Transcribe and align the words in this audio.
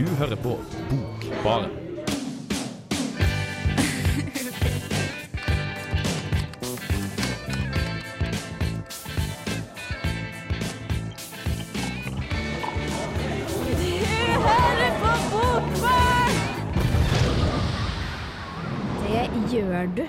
Du 0.00 0.06
hører 0.16 0.36
på 0.36 0.54
Bokbaren. 0.88 1.70
Det 19.04 19.28
gjør 19.52 19.86
du. 19.92 20.06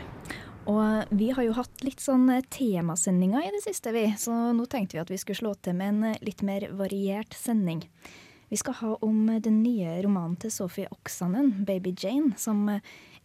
Og 0.71 1.03
vi 1.09 1.31
har 1.35 1.43
jo 1.43 1.51
hatt 1.51 1.83
litt 1.83 1.99
sånn 1.99 2.29
temasendinger 2.47 3.43
i 3.43 3.51
det 3.51 3.59
siste, 3.67 3.91
vi. 3.91 4.07
Så 4.15 4.31
nå 4.55 4.71
tenkte 4.71 4.95
vi 4.95 5.03
at 5.03 5.11
vi 5.11 5.19
skulle 5.19 5.43
slå 5.43 5.57
til 5.59 5.75
med 5.75 5.91
en 5.91 6.19
litt 6.23 6.47
mer 6.47 6.69
variert 6.79 7.35
sending. 7.35 7.89
Vi 8.51 8.59
skal 8.59 8.75
ha 8.81 8.95
om 9.07 9.23
den 9.39 9.61
nye 9.63 9.95
romanen 10.03 10.35
til 10.35 10.51
Sophie 10.51 10.89
Oksanen, 10.91 11.63
'Baby 11.63 11.95
Jane', 11.95 12.35
som 12.37 12.67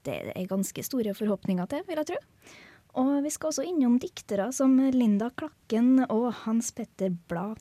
det 0.07 0.33
er 0.37 0.47
ganske 0.47 0.85
store 0.87 1.15
forhåpninger 1.19 1.67
til, 1.67 1.83
vil 1.89 1.99
jeg 1.99 2.07
tro. 2.13 2.21
Og 3.03 3.25
vi 3.25 3.33
skal 3.35 3.51
også 3.51 3.67
innom 3.67 3.99
diktere 4.01 4.47
som 4.55 4.79
Linda 4.95 5.29
Klakken 5.35 6.07
og 6.07 6.31
Hans 6.47 6.71
Petter 6.73 7.11
Blad. 7.29 7.59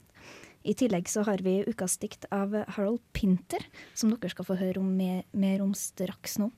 I 0.66 0.74
tillegg 0.78 1.10
så 1.12 1.26
har 1.28 1.44
vi 1.46 1.60
ukas 1.68 1.98
dikt 2.02 2.26
av 2.34 2.56
Harold 2.78 3.02
Pinter, 3.14 3.66
som 3.94 4.14
dere 4.14 4.32
skal 4.34 4.48
få 4.48 4.58
høre 4.62 4.82
om 4.82 4.96
mer, 4.98 5.24
mer 5.34 5.62
om 5.66 5.76
straks 5.78 6.40
nå. 6.42 6.50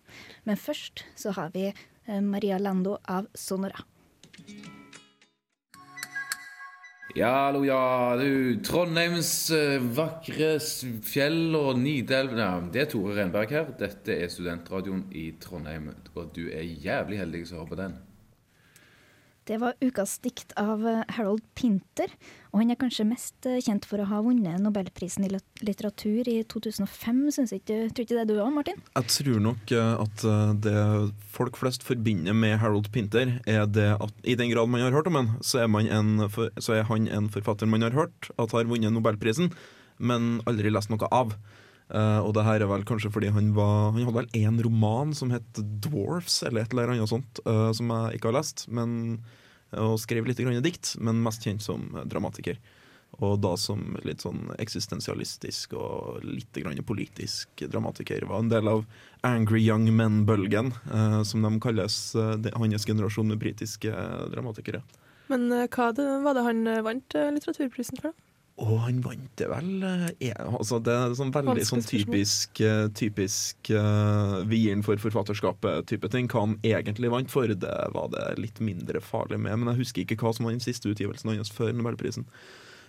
Men 0.48 0.60
først 0.60 1.04
så 1.16 1.36
har 1.36 1.52
vi 1.56 1.70
eh, 1.72 2.22
Maria 2.22 2.60
Lando 2.62 3.00
av 3.04 3.28
Sonora. 3.36 3.84
Ja, 7.18 7.48
hallo, 7.48 7.64
ja. 7.66 8.16
Du, 8.20 8.60
Trondheims 8.62 9.50
eh, 9.50 9.80
vakre 9.82 10.52
fjell 10.62 11.56
og 11.58 11.80
Nidelv 11.82 12.36
ja, 12.38 12.52
Det 12.70 12.84
er 12.84 12.92
Tore 12.92 13.16
Renberg 13.18 13.56
her. 13.56 13.72
Dette 13.80 14.14
er 14.14 14.30
studentradioen 14.30 15.08
i 15.18 15.32
Trondheim. 15.42 15.88
Og 16.14 16.30
du 16.36 16.44
er 16.46 16.62
jævlig 16.62 17.18
heldig 17.24 17.42
som 17.50 17.64
hører 17.64 17.72
på 17.72 17.80
den. 17.80 17.96
Det 19.48 19.56
var 19.62 19.78
ukas 19.80 20.18
dikt 20.20 20.52
av 20.60 20.82
eh, 20.84 21.04
Harold 21.16 21.44
Pinter, 21.56 22.12
og 22.52 22.60
han 22.60 22.74
er 22.74 22.80
kanskje 22.80 23.06
mest 23.08 23.48
eh, 23.48 23.62
kjent 23.64 23.86
for 23.88 24.04
å 24.04 24.08
ha 24.10 24.20
vunnet 24.26 24.60
Nobelprisen 24.60 25.24
i 25.24 25.30
litteratur 25.64 26.28
i 26.28 26.42
2005, 26.52 27.22
syns 27.32 27.54
ikke 27.56 27.78
Tror 27.88 28.04
ikke 28.04 28.18
det 28.18 28.26
du 28.28 28.42
òg, 28.42 28.52
Martin? 28.52 28.82
Jeg 28.98 29.14
tror 29.14 29.40
nok 29.46 29.72
eh, 29.72 29.94
at 30.04 30.26
det 30.66 30.76
folk 31.32 31.60
flest 31.62 31.88
forbinder 31.88 32.36
med 32.36 32.58
Harold 32.60 32.92
Pinter, 32.92 33.38
er 33.48 33.64
det 33.72 33.94
at 33.96 34.28
i 34.28 34.36
den 34.36 34.52
grad 34.52 34.68
man 34.74 34.84
har 34.84 34.96
hørt 34.96 35.08
om 35.08 35.22
han, 35.22 35.32
så 35.40 35.64
er, 35.64 35.72
en, 35.96 36.28
så 36.60 36.76
er 36.76 36.84
han 36.92 37.08
en 37.08 37.32
forfatter 37.32 37.72
man 37.72 37.88
har 37.88 37.96
hørt 37.96 38.32
at 38.36 38.52
har 38.52 38.68
vunnet 38.68 38.92
Nobelprisen, 38.92 39.54
men 39.98 40.42
aldri 40.50 40.74
lest 40.74 40.92
noe 40.92 41.08
av. 41.08 41.38
Eh, 41.88 42.20
og 42.20 42.34
det 42.36 42.44
her 42.44 42.64
er 42.64 42.68
vel 42.68 42.84
kanskje 42.88 43.12
fordi 43.14 43.30
han 43.32 43.54
var 43.56 43.94
Han 43.96 44.02
hadde 44.04 44.18
vel 44.18 44.34
én 44.36 44.60
roman 44.64 45.14
som 45.16 45.32
het 45.32 45.48
'Dwarfs', 45.56 46.44
eller 46.46 46.62
et 46.62 46.74
eller 46.74 46.92
annet 46.92 47.10
sånt, 47.10 47.40
uh, 47.46 47.72
som 47.72 47.88
jeg 47.88 48.20
ikke 48.20 48.28
har 48.28 48.40
lest, 48.40 48.68
men, 48.68 49.24
og 49.72 50.00
skrev 50.00 50.28
litt 50.28 50.38
grann 50.38 50.62
dikt, 50.62 50.98
men 51.00 51.24
mest 51.24 51.44
kjent 51.44 51.62
som 51.62 51.96
dramatiker. 52.06 52.58
Og 53.24 53.40
da 53.40 53.56
som 53.56 53.96
litt 54.04 54.20
sånn 54.20 54.52
eksistensialistisk 54.60 55.74
og 55.74 56.24
litt 56.24 56.52
grann 56.52 56.84
politisk 56.84 57.48
dramatiker. 57.56 58.28
Var 58.28 58.40
en 58.40 58.50
del 58.50 58.68
av 58.68 58.86
Angry 59.24 59.64
Young 59.64 59.88
Men-bølgen, 59.96 60.74
uh, 60.92 61.24
som 61.24 61.42
de 61.42 61.60
kalles, 61.60 62.12
det, 62.12 62.52
hans 62.54 62.86
generasjon 62.86 63.28
med 63.28 63.40
britiske 63.40 63.92
dramatikere. 64.32 64.84
Men 65.30 65.50
hva 65.50 65.92
det, 65.96 66.08
var 66.24 66.36
det 66.36 66.44
han 66.44 66.84
vant 66.84 67.14
litteraturprisen 67.14 67.98
for? 67.98 68.12
da? 68.12 68.27
Og 68.58 68.78
han 68.82 69.02
vant 69.06 69.30
det 69.38 69.48
vel 69.52 69.84
eh, 69.86 70.32
altså 70.42 70.80
Det 70.82 70.94
er 70.94 71.12
sånn 71.14 71.30
veldig 71.36 71.66
sånn 71.68 71.84
typisk, 71.86 72.58
eh, 72.66 72.88
typisk 72.98 73.70
uh, 73.70 74.40
Vi 74.50 74.64
for 74.86 74.98
forfatterskapet-type 75.04 76.10
ting. 76.14 76.30
Hva 76.32 76.48
han 76.48 76.56
egentlig 76.66 77.12
vant 77.14 77.30
for, 77.32 77.46
det 77.48 77.76
var 77.94 78.10
det 78.14 78.26
litt 78.42 78.62
mindre 78.64 79.02
farlig 79.04 79.40
med. 79.44 79.60
Men 79.62 79.74
jeg 79.74 79.84
husker 79.84 80.04
ikke 80.04 80.18
hva 80.24 80.34
som 80.34 80.48
var 80.48 80.58
den 80.58 80.64
siste 80.64 80.90
utgivelsen 80.90 81.36
hans 81.36 81.54
før 81.54 81.76
Nobelprisen. 81.76 82.26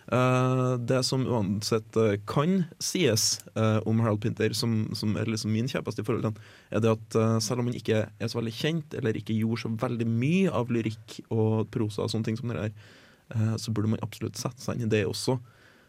Uh, 0.09 0.79
det 0.89 1.03
som 1.05 1.27
uansett 1.29 1.97
uh, 2.01 2.15
kan 2.25 2.63
sies 2.81 3.43
eh, 3.53 3.79
om 3.85 4.01
Harold 4.01 4.23
Pinter, 4.23 4.55
som, 4.57 4.87
som 4.97 5.13
er 5.21 5.29
liksom 5.29 5.53
min 5.53 5.69
kjepeste 5.69 6.01
i 6.01 6.07
forhold 6.07 6.25
til 6.25 6.31
han, 6.31 6.47
er 6.73 6.81
det 6.85 6.95
at 6.95 7.19
eh, 7.21 7.35
selv 7.45 7.61
om 7.61 7.69
han 7.69 7.77
ikke 7.77 8.01
er 8.09 8.31
så 8.31 8.41
veldig 8.41 8.55
kjent, 8.57 8.97
eller 8.97 9.19
ikke 9.21 9.37
gjorde 9.37 9.67
så 9.67 9.73
veldig 9.85 10.09
mye 10.09 10.55
av 10.55 10.73
lyrikk 10.73 11.19
og 11.29 11.69
prosa 11.75 12.07
og 12.07 12.13
sånne 12.15 12.31
ting 12.31 12.41
som 12.41 12.49
det 12.49 12.63
der, 12.63 12.89
eh, 13.37 13.55
så 13.61 13.75
burde 13.75 13.93
man 13.93 14.05
absolutt 14.07 14.41
sette 14.41 14.65
seg 14.65 14.81
inn 14.81 14.89
i 14.89 14.93
det 14.97 15.05
også. 15.11 15.37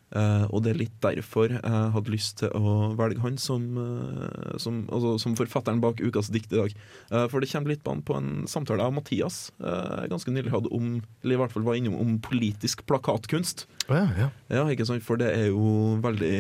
Eh, 0.10 0.46
og 0.50 0.64
det 0.66 0.74
er 0.74 0.80
litt 0.80 0.96
derfor 1.04 1.52
jeg 1.54 1.92
hadde 1.94 2.14
lyst 2.14 2.40
til 2.42 2.54
å 2.58 2.96
velge 2.98 3.22
han 3.22 3.38
som, 3.42 3.68
eh, 3.78 4.56
som, 4.62 4.82
altså, 4.90 5.16
som 5.22 5.36
forfatteren 5.38 5.84
bak 5.84 6.02
ukas 6.02 6.32
dikt 6.34 6.54
i 6.56 6.62
dag. 6.62 6.74
Eh, 7.12 7.28
for 7.30 7.42
det 7.42 7.52
kommer 7.52 7.76
litt 7.76 7.88
an 7.90 8.02
på 8.06 8.18
en 8.18 8.32
samtale 8.50 8.86
av 8.86 8.96
Mathias 8.96 9.52
eh, 9.62 10.08
ganske 10.10 10.34
nylig 10.34 10.54
hadde 10.56 10.74
om, 10.74 10.98
eller 11.24 11.38
i 11.38 11.42
hvert 11.44 11.54
fall 11.54 11.68
var 11.68 11.78
innom, 11.78 12.00
om 12.02 12.18
politisk 12.26 12.86
plakatkunst. 12.90 13.68
ja, 13.90 14.08
ja. 14.18 14.30
Ja, 14.50 14.66
ikke 14.70 14.88
sant? 14.90 15.06
For 15.06 15.20
det 15.22 15.30
er 15.36 15.50
jo 15.52 16.00
veldig 16.02 16.34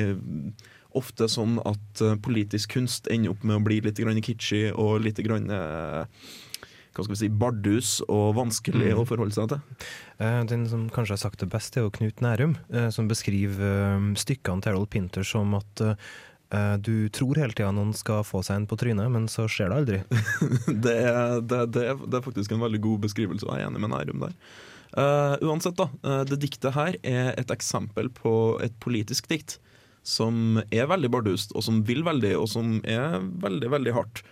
ofte 0.97 1.27
sånn 1.29 1.59
at 1.69 2.01
politisk 2.25 2.73
kunst 2.73 3.07
ender 3.13 3.35
opp 3.35 3.43
med 3.45 3.59
å 3.59 3.65
bli 3.65 3.77
litt 3.85 3.99
grann 4.01 4.17
kitschy 4.25 4.71
og 4.73 5.03
litt 5.05 5.21
grann 5.21 5.45
eh, 5.53 6.29
hva 6.99 7.07
skal 7.07 7.15
vi 7.15 7.21
si, 7.23 7.31
bardus 7.41 7.91
og 8.07 8.33
vanskelig 8.37 8.93
å 8.95 9.05
forholde 9.07 9.35
seg 9.35 9.51
til. 9.53 9.85
Eh, 10.19 10.41
Den 10.49 10.65
som 10.69 10.87
kanskje 10.93 11.15
har 11.15 11.21
sagt 11.23 11.43
det 11.43 11.49
best, 11.51 11.77
er 11.77 11.85
jo 11.85 11.93
Knut 11.95 12.23
Nærum, 12.23 12.57
eh, 12.73 12.89
som 12.93 13.07
beskriver 13.09 13.95
eh, 13.95 14.09
stykkene 14.19 14.63
til 14.63 14.73
Errol 14.73 14.89
Pinter 14.89 15.25
som 15.27 15.55
at 15.59 15.87
du 16.81 17.11
tror 17.13 17.37
hele 17.37 17.53
tida 17.53 17.67
noen 17.69 17.91
skal 17.93 18.23
få 18.25 18.39
seg 18.41 18.55
en 18.57 18.63
på 18.65 18.73
trynet, 18.81 19.05
men 19.13 19.27
så 19.29 19.43
skjer 19.45 19.69
det 19.69 19.75
aldri. 19.75 19.97
det, 20.85 20.95
er, 20.97 21.43
det, 21.45 21.59
det, 21.75 21.83
er, 21.91 21.99
det 22.01 22.17
er 22.17 22.23
faktisk 22.25 22.55
en 22.55 22.63
veldig 22.63 22.79
god 22.81 23.03
beskrivelse, 23.03 23.45
og 23.45 23.53
jeg 23.53 23.67
er 23.67 23.69
enig 23.69 23.83
med 23.83 23.91
Nærum 23.93 24.23
der. 24.23 24.33
Uh, 24.89 25.35
uansett, 25.45 25.77
da. 25.77 26.23
det 26.25 26.39
diktet 26.41 26.73
her 26.73 26.97
er 27.05 27.35
et 27.37 27.53
eksempel 27.53 28.09
på 28.09 28.33
et 28.65 28.73
politisk 28.81 29.29
dikt 29.29 29.59
som 30.01 30.57
er 30.73 30.89
veldig 30.89 31.13
bardust, 31.13 31.53
og 31.53 31.61
som 31.65 31.83
vil 31.85 32.01
veldig, 32.07 32.33
og 32.41 32.49
som 32.49 32.79
er 32.81 33.19
veldig, 33.45 33.69
veldig 33.75 33.95
hardt. 33.99 34.23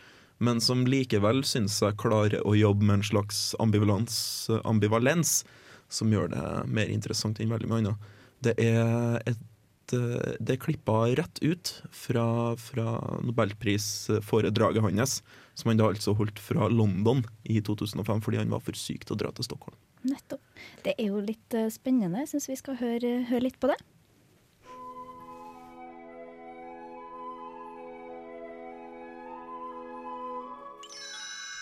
Men 0.44 0.62
som 0.62 0.86
likevel 0.86 1.42
syns 1.48 1.80
jeg 1.82 1.98
klarer 1.98 2.44
å 2.46 2.54
jobbe 2.58 2.86
med 2.86 3.00
en 3.00 3.08
slags 3.10 3.42
ambivalens, 3.60 5.44
som 5.90 6.14
gjør 6.14 6.32
det 6.34 6.48
mer 6.70 6.92
interessant 6.94 7.40
enn 7.42 7.54
veldig 7.54 7.70
mye 7.72 7.84
annet. 7.84 8.10
Det 8.46 8.54
er 8.62 9.22
et 9.26 9.96
eh, 9.96 10.36
er 10.38 10.62
klippa 10.62 11.00
rett 11.18 11.42
ut 11.42 11.74
fra, 11.96 12.28
fra 12.60 13.00
nobelprisforedraget 13.26 14.86
hans, 14.86 15.22
som 15.58 15.72
han 15.72 15.82
da 15.82 15.90
altså 15.90 16.14
holdt 16.20 16.40
fra 16.44 16.70
London 16.70 17.24
i 17.50 17.58
2005 17.64 18.22
fordi 18.22 18.44
han 18.44 18.54
var 18.54 18.62
for 18.62 18.78
syk 18.78 19.08
til 19.08 19.18
å 19.18 19.22
dra 19.24 19.34
til 19.34 19.48
Stockholm. 19.48 19.78
Nettopp. 20.08 20.44
Det 20.86 20.94
er 21.00 21.10
jo 21.10 21.24
litt 21.24 21.56
eh, 21.58 21.72
spennende. 21.74 22.22
Jeg 22.26 22.36
syns 22.36 22.52
vi 22.52 22.60
skal 22.60 22.78
høre, 22.84 23.22
høre 23.32 23.48
litt 23.48 23.58
på 23.64 23.72
det. 23.72 23.80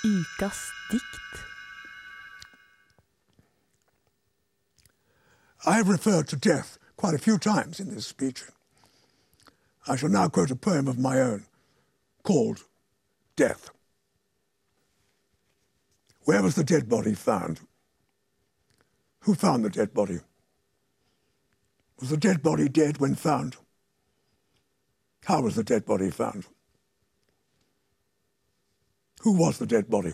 Ukas 0.06 0.72
dikt. 0.92 1.46
I 5.66 5.78
have 5.78 5.90
referred 5.90 6.28
to 6.28 6.36
death 6.36 6.78
quite 6.96 7.16
a 7.16 7.18
few 7.18 7.40
times 7.40 7.80
in 7.80 7.90
this 7.90 8.06
speech. 8.06 8.44
I 9.88 9.96
shall 9.96 10.10
now 10.10 10.28
quote 10.28 10.52
a 10.52 10.56
poem 10.56 10.88
of 10.88 11.00
my 11.00 11.20
own 11.20 11.46
called 12.22 12.66
Death. 13.36 13.72
Where 16.26 16.44
was 16.44 16.54
the 16.54 16.64
dead 16.64 16.88
body 16.88 17.16
found? 17.16 17.62
Who 19.22 19.34
found 19.34 19.66
the 19.66 19.72
dead 19.72 19.92
body? 19.92 20.20
Was 22.00 22.12
the 22.12 22.18
dead 22.18 22.44
body 22.44 22.70
dead 22.70 23.00
when 23.00 23.16
found? 23.16 23.58
How 25.24 25.42
was 25.42 25.56
the 25.56 25.64
dead 25.64 25.84
body 25.84 26.12
found? 26.12 26.46
Who 29.26 29.32
was 29.32 29.58
the 29.58 29.66
dead 29.66 29.90
body? 29.90 30.14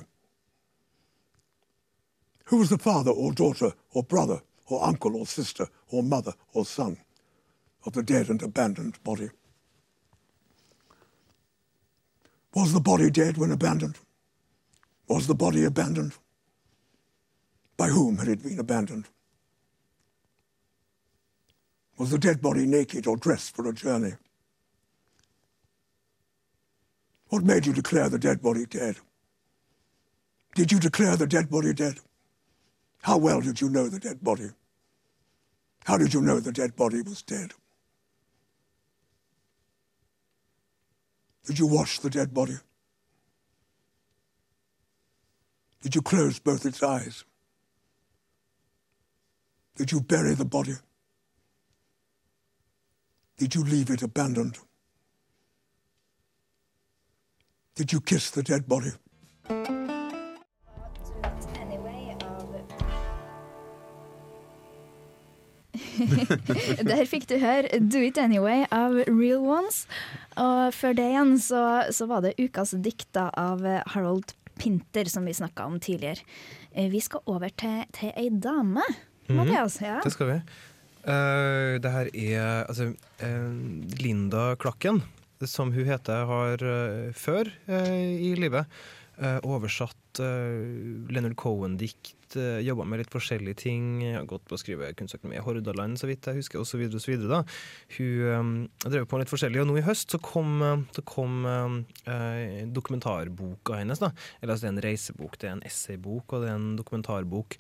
Who 2.46 2.60
was 2.60 2.70
the 2.70 2.78
father 2.78 3.12
or 3.12 3.34
daughter 3.34 3.74
or 3.94 4.04
brother 4.04 4.40
or 4.68 4.86
uncle 4.86 5.18
or 5.18 5.26
sister 5.28 5.68
or 5.90 6.02
mother 6.02 6.34
or 6.54 6.66
son 6.66 6.96
of 7.86 7.92
the 7.92 8.04
dead 8.04 8.30
and 8.30 8.42
abandoned 8.42 9.04
body? 9.04 9.30
Was 12.56 12.72
the 12.72 12.80
body 12.80 13.12
dead 13.12 13.38
when 13.38 13.52
abandoned? 13.52 13.98
Was 15.10 15.28
the 15.28 15.36
body 15.36 15.66
abandoned? 15.66 16.14
By 17.76 17.90
whom 17.90 18.20
had 18.20 18.30
it 18.30 18.42
been 18.42 18.60
abandoned? 18.60 19.10
Was 21.98 22.12
the 22.12 22.18
dead 22.18 22.42
body 22.42 22.66
naked 22.66 23.08
or 23.08 23.18
dressed 23.18 23.58
for 23.58 23.68
a 23.68 23.74
journey? 23.74 24.14
What 27.32 27.46
made 27.46 27.66
you 27.66 27.72
declare 27.72 28.10
the 28.10 28.20
dead 28.20 28.42
body 28.42 28.66
dead? 28.66 28.98
Did 30.54 30.70
you 30.70 30.82
declare 30.82 31.16
the 31.16 31.26
dead 31.26 31.50
body 31.50 31.74
dead? 31.74 31.96
How 33.04 33.18
well 33.18 33.40
did 33.40 33.62
you 33.62 33.70
know 33.70 33.88
the 33.88 34.00
dead 34.00 34.22
body? 34.22 34.50
How 35.86 35.98
did 35.98 36.14
you 36.14 36.22
know 36.22 36.42
the 36.42 36.52
dead 36.52 36.76
body 36.76 37.02
was 37.02 37.22
dead? 37.22 37.54
Did 41.46 41.58
you 41.58 41.68
wash 41.68 42.00
the 42.00 42.10
dead 42.10 42.34
body? 42.34 42.58
Did 45.84 45.96
you 45.96 46.02
close 46.02 46.38
both 46.38 46.66
its 46.66 46.84
eyes? 46.84 47.24
Did 49.78 49.94
you 49.94 50.02
bury 50.02 50.34
the 50.34 50.44
body? 50.44 50.76
Did 53.38 53.56
you 53.56 53.64
leave 53.64 53.90
it 53.90 54.04
abandoned? 54.04 54.58
Did 57.76 57.94
you 57.94 58.02
kiss 58.02 58.32
the 58.32 58.44
dead 58.44 58.68
body? 58.68 58.92
Der 66.90 67.06
fikk 67.06 67.28
du 67.30 67.38
høre 67.40 67.80
'Do 67.80 68.02
It 68.04 68.18
Anyway' 68.18 68.66
av 68.72 68.96
Real 69.08 69.44
Ones. 69.46 69.86
Og 70.36 70.74
før 70.74 70.94
det 70.98 71.06
igjen 71.12 71.38
så, 71.40 71.64
så 71.92 72.08
var 72.10 72.26
det 72.26 72.36
ukas 72.40 72.74
dikta 72.84 73.30
av 73.38 73.64
Harold 73.94 74.34
Pinter, 74.60 75.06
som 75.06 75.26
vi 75.26 75.34
snakka 75.34 75.66
om 75.66 75.80
tidligere. 75.80 76.22
Eh, 76.76 76.92
Vi 76.92 77.00
skal 77.00 77.20
over 77.26 77.50
til, 77.50 77.86
til 77.94 78.12
ei 78.18 78.30
dame, 78.30 78.84
Mathias. 79.30 79.80
Ja. 79.82 80.00
Det 80.04 80.12
skal 80.12 80.28
vi. 80.28 80.42
Uh, 81.02 81.80
det 81.82 81.92
her 81.92 82.10
er 82.14 82.66
altså 82.70 82.92
uh, 83.24 83.54
Linda 83.98 84.56
Klakken, 84.56 85.02
som 85.50 85.72
hun 85.76 85.88
heter, 85.88 86.26
har 86.30 86.66
eh, 86.66 87.12
før 87.18 87.50
eh, 87.68 88.18
i 88.30 88.34
livet 88.40 88.68
eh, 89.22 89.40
oversatt 89.48 89.98
Leonard 90.20 91.38
Cohen-dikt, 91.40 92.36
uh, 92.36 92.60
jobba 92.60 92.86
med 92.88 93.02
litt 93.02 93.14
forskjellige 93.14 93.60
ting. 93.64 93.86
Har 94.16 94.28
gått 94.30 94.44
på 94.48 94.58
å 94.58 94.60
skrive 94.60 94.92
kunstøkonomi 94.98 95.38
i 95.40 95.44
Hordaland, 95.44 96.00
så 96.00 96.10
vidt 96.10 96.28
jeg 96.28 96.42
husker, 96.42 96.62
osv. 96.62 96.84
osv. 96.98 97.14
Hun 97.98 98.66
uh, 98.68 98.90
drev 98.90 99.08
på 99.08 99.18
med 99.18 99.26
litt 99.26 99.34
forskjellig, 99.34 99.62
og 99.64 99.70
nå 99.70 99.78
i 99.80 99.86
høst 99.86 100.12
så 100.14 100.22
kom, 100.24 100.60
så 100.96 101.06
kom 101.08 101.46
uh, 101.48 101.80
dokumentarboka 102.76 103.80
hennes. 103.82 104.04
da. 104.04 104.12
Eller 104.42 104.56
altså 104.56 104.68
Det 104.68 104.72
er 104.72 104.76
en 104.76 104.86
reisebok, 104.88 105.40
det 105.40 105.50
er 105.50 105.58
en 105.58 105.66
essaybok 105.70 106.36
og 106.36 106.44
det 106.44 106.52
er 106.52 106.60
en 106.60 106.72
dokumentarbok. 106.80 107.58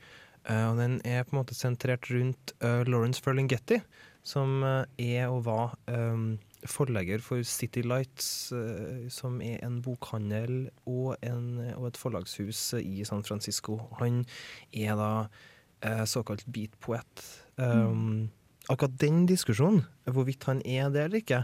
Uh, 0.49 0.71
og 0.71 0.79
Den 0.81 0.99
er 1.07 1.25
på 1.25 1.35
en 1.35 1.43
måte 1.43 1.57
sentrert 1.57 2.11
rundt 2.11 2.55
Lawrence 2.61 3.21
Ferlinghetti, 3.23 3.81
som 4.27 4.61
er 4.61 5.31
og 5.31 5.45
var 5.47 5.71
eh, 5.89 6.25
forlegger 6.67 7.21
for 7.23 7.43
City 7.47 7.81
Lights, 7.85 8.51
eh, 8.51 9.07
som 9.09 9.41
er 9.41 9.61
en 9.65 9.79
bokhandel 9.83 10.69
og, 10.85 11.15
en, 11.25 11.59
og 11.77 11.87
et 11.89 11.99
forlagshus 11.99 12.73
i 12.79 13.05
San 13.07 13.23
Francisco. 13.25 13.79
Han 14.01 14.23
er 14.73 14.97
da 14.99 15.11
eh, 15.85 16.05
såkalt 16.05 16.45
beatpoet. 16.51 17.25
Um, 17.57 18.29
akkurat 18.69 18.97
den 19.01 19.25
diskusjonen, 19.29 19.85
hvorvidt 20.05 20.45
han 20.49 20.61
er 20.65 20.89
det 20.93 21.05
eller 21.05 21.21
ikke, 21.21 21.43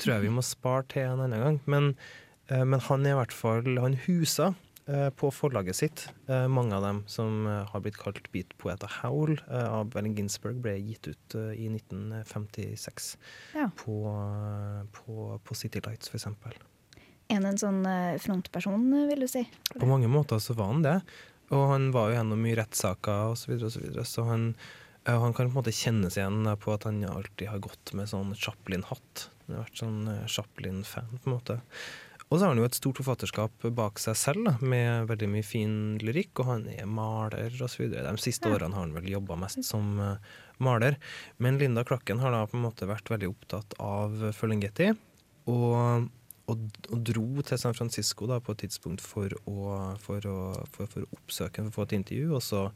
tror 0.00 0.16
jeg 0.16 0.26
vi 0.26 0.34
må 0.34 0.44
spare 0.44 0.86
til 0.92 1.08
en 1.08 1.24
annen 1.26 1.44
gang. 1.44 1.60
Men, 1.70 1.94
eh, 2.48 2.64
men 2.64 2.80
han 2.88 3.06
er 3.06 3.16
i 3.16 3.20
hvert 3.20 3.36
fall 3.36 3.78
Han 3.80 3.98
huser 4.06 4.54
på 5.14 5.28
forlaget 5.34 5.76
sitt 5.76 6.06
eh, 6.28 6.46
mange 6.48 6.74
av 6.74 6.82
dem 6.82 7.02
som 7.06 7.46
eh, 7.46 7.66
har 7.70 7.80
blitt 7.84 7.98
kalt 8.00 8.30
beatpoeter. 8.32 8.90
Howl 9.02 9.36
eh, 9.50 9.68
av 9.68 9.92
Ellen 10.00 10.16
Ginsberg 10.16 10.58
ble 10.64 10.76
gitt 10.78 11.06
ut 11.12 11.36
eh, 11.38 11.52
i 11.60 11.68
1956 11.68 13.16
Ja. 13.54 13.70
på, 13.76 13.96
eh, 14.10 14.82
på, 14.96 15.40
på 15.44 15.54
City 15.54 15.80
Lights, 15.84 16.08
for 16.10 16.18
eksempel. 16.18 16.56
En 17.30 17.44
en 17.46 17.58
sånn 17.60 17.84
eh, 17.86 18.18
frontperson, 18.18 18.88
eh, 18.96 19.08
vil 19.12 19.26
du 19.26 19.28
si? 19.30 19.44
På 19.76 19.86
mange 19.86 20.08
måter 20.10 20.40
så 20.42 20.56
var 20.58 20.72
han 20.72 20.82
det. 20.86 20.96
Og 21.54 21.64
han 21.72 21.90
var 21.94 22.10
jo 22.10 22.16
gjennom 22.18 22.42
mye 22.42 22.58
rettssaker 22.58 23.32
osv. 23.32 23.44
Så, 23.44 23.50
videre, 23.52 23.66
og 23.68 23.72
så, 23.74 23.80
videre. 23.84 24.04
så 24.06 24.24
han, 24.28 24.44
eh, 25.04 25.14
han 25.18 25.34
kan 25.34 25.46
på 25.46 25.52
en 25.52 25.58
måte 25.60 25.74
kjennes 25.74 26.18
igjen 26.18 26.46
på 26.62 26.74
at 26.74 26.86
han 26.88 27.02
alltid 27.06 27.50
har 27.52 27.62
gått 27.62 27.94
med 27.98 28.10
sånn 28.10 28.34
Chaplin-hatt. 28.38 29.28
Han 29.46 29.56
har 29.56 29.64
vært 29.68 29.82
sånn 29.82 30.00
eh, 30.10 30.26
Chaplin-fan, 30.30 31.18
på 31.18 31.30
en 31.30 31.36
måte. 31.36 31.60
Og 32.30 32.38
så 32.38 32.44
har 32.44 32.52
han 32.52 32.60
jo 32.62 32.66
et 32.68 32.76
stort 32.78 33.00
forfatterskap 33.00 33.64
bak 33.74 33.98
seg 33.98 34.14
selv, 34.18 34.44
da, 34.46 34.52
med 34.62 35.08
veldig 35.10 35.28
mye 35.32 35.46
fin 35.46 35.72
lyrikk, 35.98 36.30
og 36.38 36.46
han 36.46 36.68
er 36.70 36.86
maler 36.86 37.56
osv. 37.66 37.88
De 37.90 38.12
siste 38.22 38.46
årene 38.46 38.76
har 38.76 38.86
han 38.86 38.94
vel 38.94 39.10
jobba 39.10 39.38
mest 39.40 39.64
som 39.66 39.98
uh, 39.98 40.14
maler. 40.62 40.94
Men 41.42 41.58
Linda 41.58 41.82
Klakken 41.86 42.22
har 42.22 42.30
da 42.30 42.44
på 42.46 42.54
en 42.58 42.68
måte 42.68 42.86
vært 42.86 43.10
veldig 43.10 43.32
opptatt 43.32 43.74
av 43.82 44.14
Ferlinghetti, 44.38 44.92
og, 45.50 46.06
og, 46.46 46.64
og 46.92 47.04
dro 47.10 47.26
til 47.42 47.58
San 47.58 47.74
Francisco 47.74 48.30
da 48.30 48.38
på 48.38 48.54
et 48.54 48.62
tidspunkt 48.62 49.02
for 49.02 49.34
å, 49.50 49.74
for 49.98 50.30
å, 50.30 50.38
for, 50.70 50.86
for 50.86 51.02
å 51.02 51.18
oppsøke 51.18 51.64
for 51.66 51.72
å 51.72 51.78
få 51.80 51.88
et 51.88 51.98
intervju. 51.98 52.30
Og 52.38 52.46
så, 52.46 52.68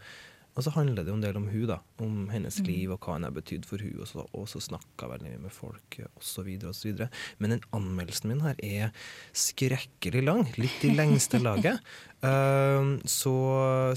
og 0.54 0.62
så 0.62 0.70
handler 0.76 1.02
det 1.02 1.10
jo 1.10 1.16
en 1.18 1.24
del 1.24 1.38
om 1.38 1.48
hun 1.50 1.66
da, 1.66 1.80
om 2.02 2.28
hennes 2.30 2.60
liv 2.66 2.92
og 2.94 3.02
hva 3.02 3.16
han 3.16 3.26
har 3.26 3.34
betydd 3.34 3.66
for 3.66 3.82
hun, 3.82 3.96
og 4.04 4.06
så, 4.10 4.26
og 4.30 4.46
så 4.50 4.62
snakka 4.62 5.08
veldig 5.10 5.32
mye 5.32 5.42
med 5.48 5.54
folk 5.54 5.98
osv. 6.14 6.50
osv. 6.70 7.02
Men 7.42 7.56
den 7.56 7.64
anmeldelsen 7.74 8.30
min 8.30 8.44
her 8.44 8.60
er 8.62 8.94
skrekkelig 9.34 10.22
lang, 10.22 10.46
litt 10.60 10.86
i 10.86 10.92
lengste 10.94 11.42
laget. 11.42 11.82
uh, 12.22 12.94
så, 13.18 13.34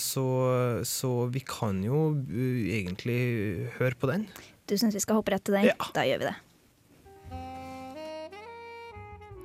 så, 0.02 0.26
så 0.88 1.14
vi 1.34 1.46
kan 1.46 1.84
jo 1.86 2.10
uh, 2.18 2.60
egentlig 2.74 3.22
høre 3.78 3.94
på 4.00 4.10
den. 4.10 4.26
Du 4.68 4.76
syns 4.76 4.98
vi 4.98 5.04
skal 5.04 5.22
hoppe 5.22 5.36
rett 5.36 5.46
til 5.48 5.60
den? 5.60 5.70
Ja. 5.70 5.94
Da 5.96 6.10
gjør 6.10 6.26
vi 6.26 6.32
det. 6.32 6.38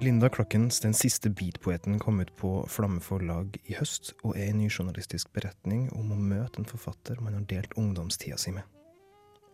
Linda 0.02 0.28
Klokkens 0.28 0.80
Den 0.80 0.94
siste 0.94 1.30
beatpoeten 1.30 1.98
kom 1.98 2.20
ut 2.20 2.36
på 2.36 2.66
Flamme 2.68 3.00
forlag 3.00 3.54
i 3.70 3.76
høst, 3.78 4.16
og 4.26 4.34
er 4.34 4.48
en 4.50 4.58
ny 4.58 4.66
journalistisk 4.66 5.30
beretning 5.30 5.84
om 5.94 6.10
å 6.10 6.18
møte 6.18 6.58
en 6.58 6.66
forfatter 6.66 7.20
man 7.22 7.36
har 7.36 7.44
delt 7.46 7.76
ungdomstida 7.78 8.34
si 8.34 8.50
med. 8.50 8.66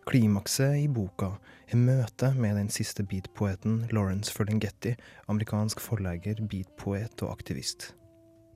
Klimakset 0.09 0.79
i 0.79 0.87
boka 0.89 1.35
er 1.69 1.77
møtet 1.77 2.39
med 2.41 2.57
den 2.57 2.73
siste 2.73 3.05
beatpoeten 3.05 3.83
Lawrence 3.93 4.33
Ferlinghetti, 4.33 4.95
amerikansk 5.29 5.83
forlegger, 5.85 6.41
beatpoet 6.41 7.21
og 7.21 7.35
aktivist. 7.35 7.91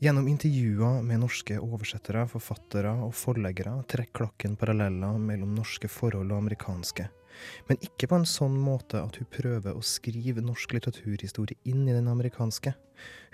Gjennom 0.01 0.25
intervjuer 0.34 1.04
med 1.06 1.22
norske 1.22 1.60
oversettere, 1.62 2.25
forfattere 2.31 2.96
og 3.06 3.13
forleggere 3.13 3.78
trekker 3.86 4.18
Klokken 4.24 4.57
paralleller 4.57 5.22
mellom 5.22 5.54
norske 5.62 5.92
forhold 5.94 6.34
og 6.34 6.42
amerikanske. 6.42 7.06
Men 7.69 7.80
ikke 7.85 8.09
på 8.12 8.19
en 8.19 8.27
sånn 8.30 8.56
måte 8.59 9.01
at 9.01 9.18
hun 9.19 9.30
prøver 9.33 9.74
å 9.75 9.85
skrive 9.85 10.44
norsk 10.44 10.75
litteraturhistorie 10.75 11.59
inn 11.69 11.88
i 11.88 11.95
den 11.95 12.09
amerikanske. 12.12 12.75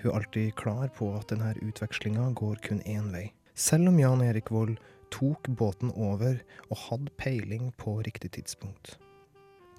Hun 0.02 0.12
er 0.12 0.22
alltid 0.22 0.56
klar 0.60 0.88
på 0.96 1.12
at 1.18 1.34
denne 1.34 1.56
utvekslinga 1.66 2.30
går 2.40 2.64
kun 2.66 2.82
én 2.86 3.12
vei. 3.16 3.28
Selv 3.60 3.92
om 3.92 4.00
Jan 4.00 4.24
Erik 4.24 4.54
Vold 4.56 4.80
tok 5.12 5.50
båten 5.60 5.92
over 5.98 6.40
og 6.70 6.84
hadde 6.88 7.14
peiling 7.20 7.74
på 7.82 8.00
riktig 8.06 8.32
tidspunkt. 8.38 8.96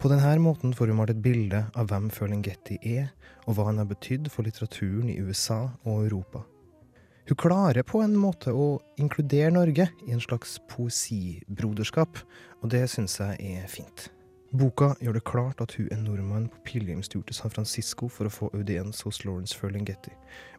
På 0.00 0.08
denne 0.08 0.38
måten 0.40 0.72
får 0.72 0.88
hun 0.88 0.96
malt 0.96 1.12
et 1.12 1.20
bilde 1.20 1.66
av 1.76 1.90
hvem 1.90 2.08
Ferlinghetti 2.12 2.78
er, 2.88 3.10
og 3.44 3.56
hva 3.56 3.66
han 3.68 3.82
har 3.82 3.88
betydd 3.90 4.30
for 4.32 4.48
litteraturen 4.48 5.10
i 5.12 5.18
USA 5.20 5.66
og 5.84 6.06
Europa. 6.06 6.40
Hun 7.30 7.36
klarer 7.38 7.84
på 7.86 8.00
en 8.02 8.16
måte 8.18 8.50
å 8.50 8.80
inkludere 8.98 9.52
Norge 9.54 9.84
i 10.02 10.10
en 10.10 10.22
slags 10.22 10.56
poesibroderskap, 10.72 12.16
og 12.58 12.72
det 12.72 12.80
syns 12.90 13.20
jeg 13.20 13.52
er 13.60 13.68
fint. 13.70 14.08
Boka 14.50 14.88
gjør 14.98 15.14
det 15.14 15.22
klart 15.30 15.62
at 15.62 15.76
hun 15.78 15.86
er 15.94 16.00
nordmann 16.02 16.48
på 16.50 16.64
pilegrimstur 16.66 17.22
til 17.28 17.38
San 17.38 17.52
Francisco 17.54 18.08
for 18.10 18.26
å 18.26 18.32
få 18.34 18.48
audiens 18.50 19.04
hos 19.06 19.22
Lawrence 19.22 19.54
Ferlinghetti. 19.54 20.10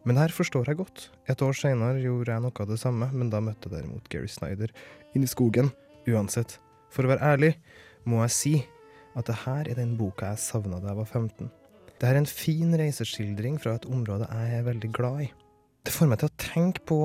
Men 0.08 0.16
her 0.16 0.32
forstår 0.32 0.72
jeg 0.72 0.78
godt. 0.80 1.10
Et 1.28 1.44
år 1.44 1.60
senere 1.60 2.00
gjorde 2.00 2.32
jeg 2.32 2.44
noe 2.46 2.64
av 2.64 2.72
det 2.72 2.80
samme, 2.80 3.10
men 3.12 3.28
da 3.28 3.44
møtte 3.44 3.68
jeg 3.68 3.76
derimot 3.76 4.08
Gary 4.08 4.32
Snyder 4.32 4.72
inn 5.12 5.28
i 5.28 5.28
skogen. 5.28 5.68
Uansett, 6.08 6.56
for 6.88 7.04
å 7.04 7.12
være 7.12 7.34
ærlig 7.34 7.52
må 8.08 8.24
jeg 8.24 8.36
si 8.38 8.54
at 9.12 9.28
det 9.28 9.42
her 9.44 9.68
er 9.68 9.76
den 9.76 9.92
boka 10.00 10.32
jeg 10.32 10.40
savna 10.48 10.80
da 10.80 10.94
jeg 10.94 11.02
var 11.02 11.12
15. 11.20 11.52
Det 12.00 12.08
er 12.08 12.16
en 12.16 12.32
fin 12.32 12.72
reiseskildring 12.80 13.60
fra 13.60 13.76
et 13.76 13.90
område 13.92 14.32
jeg 14.32 14.56
er 14.56 14.68
veldig 14.72 14.94
glad 14.96 15.26
i. 15.28 15.32
Det 15.82 15.90
får 15.90 16.06
meg 16.12 16.20
til 16.20 16.28
å 16.30 16.38
tenke 16.38 16.82
på 16.86 16.96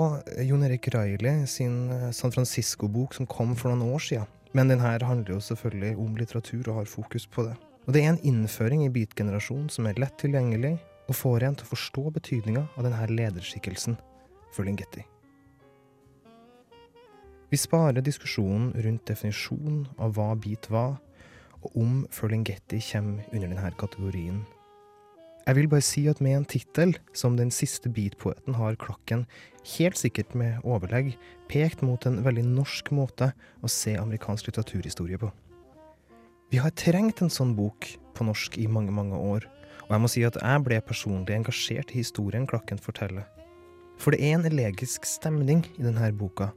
Jon 0.45 0.63
Erik 0.67 0.91
Reilly 0.93 1.31
sin 1.49 1.87
eh, 1.89 2.09
San 2.13 2.29
Francisco-bok 2.29 3.15
som 3.17 3.25
kom 3.25 3.55
for 3.57 3.73
noen 3.73 3.95
år 3.95 4.03
siden. 4.05 4.27
Men 4.53 4.69
den 4.69 4.83
her 4.83 5.01
handler 5.01 5.33
jo 5.33 5.41
selvfølgelig 5.41 5.95
om 5.97 6.17
litteratur 6.19 6.69
og 6.69 6.83
har 6.83 6.91
fokus 6.91 7.25
på 7.25 7.47
det. 7.47 7.55
Og 7.87 7.95
det 7.95 8.03
er 8.03 8.11
en 8.11 8.21
innføring 8.21 8.83
i 8.85 8.91
beat-generasjonen 8.93 9.71
som 9.73 9.89
er 9.89 9.97
lett 9.97 10.13
tilgjengelig, 10.21 10.75
og 11.09 11.17
får 11.17 11.47
en 11.47 11.57
til 11.57 11.65
å 11.65 11.71
forstå 11.71 12.03
betydninga 12.19 12.65
av 12.75 12.85
denne 12.85 13.07
lederskikkelsen, 13.15 13.95
for 14.53 14.67
Lingetti. 14.67 15.05
Vi 17.49 17.57
sparer 17.57 18.05
diskusjonen 18.05 18.73
rundt 18.83 19.07
definisjonen 19.09 19.87
av 19.97 20.13
hva 20.19 20.33
beat 20.37 20.69
var, 20.69 20.99
og 21.63 21.81
om 21.81 21.97
Ferlinghetti 22.13 22.83
kommer 22.91 23.25
under 23.31 23.47
denne 23.47 23.73
kategorien 23.79 24.43
jeg 25.47 25.55
vil 25.55 25.69
bare 25.71 25.85
si 25.85 26.01
at 26.11 26.19
med 26.19 26.35
en 26.35 26.45
tittel 26.45 26.89
som 27.15 27.37
Den 27.39 27.51
siste 27.55 27.87
beatpoeten 27.87 28.57
har 28.57 28.75
Klokken, 28.75 29.25
helt 29.77 29.97
sikkert 29.97 30.35
med 30.35 30.59
overlegg, 30.67 31.13
pekt 31.47 31.81
mot 31.81 32.03
en 32.05 32.19
veldig 32.25 32.43
norsk 32.43 32.91
måte 32.91 33.31
å 33.63 33.71
se 33.71 33.95
amerikansk 33.95 34.49
litteraturhistorie 34.49 35.19
på. 35.21 35.31
Vi 36.51 36.59
har 36.59 36.75
trengt 36.75 37.21
en 37.23 37.31
sånn 37.31 37.55
bok 37.55 37.87
på 38.15 38.27
norsk 38.27 38.59
i 38.59 38.67
mange, 38.67 38.91
mange 38.91 39.15
år, 39.15 39.47
og 39.87 39.95
jeg 39.95 40.03
må 40.03 40.11
si 40.11 40.27
at 40.27 40.35
jeg 40.41 40.63
ble 40.67 40.83
personlig 40.83 41.39
engasjert 41.39 41.95
i 41.95 42.03
historien 42.03 42.47
Klokken 42.47 42.79
forteller. 42.83 43.23
For 43.97 44.11
det 44.11 44.21
er 44.27 44.35
en 44.35 44.47
elegisk 44.51 45.07
stemning 45.07 45.63
i 45.77 45.83
denne 45.83 46.11
boka. 46.11 46.51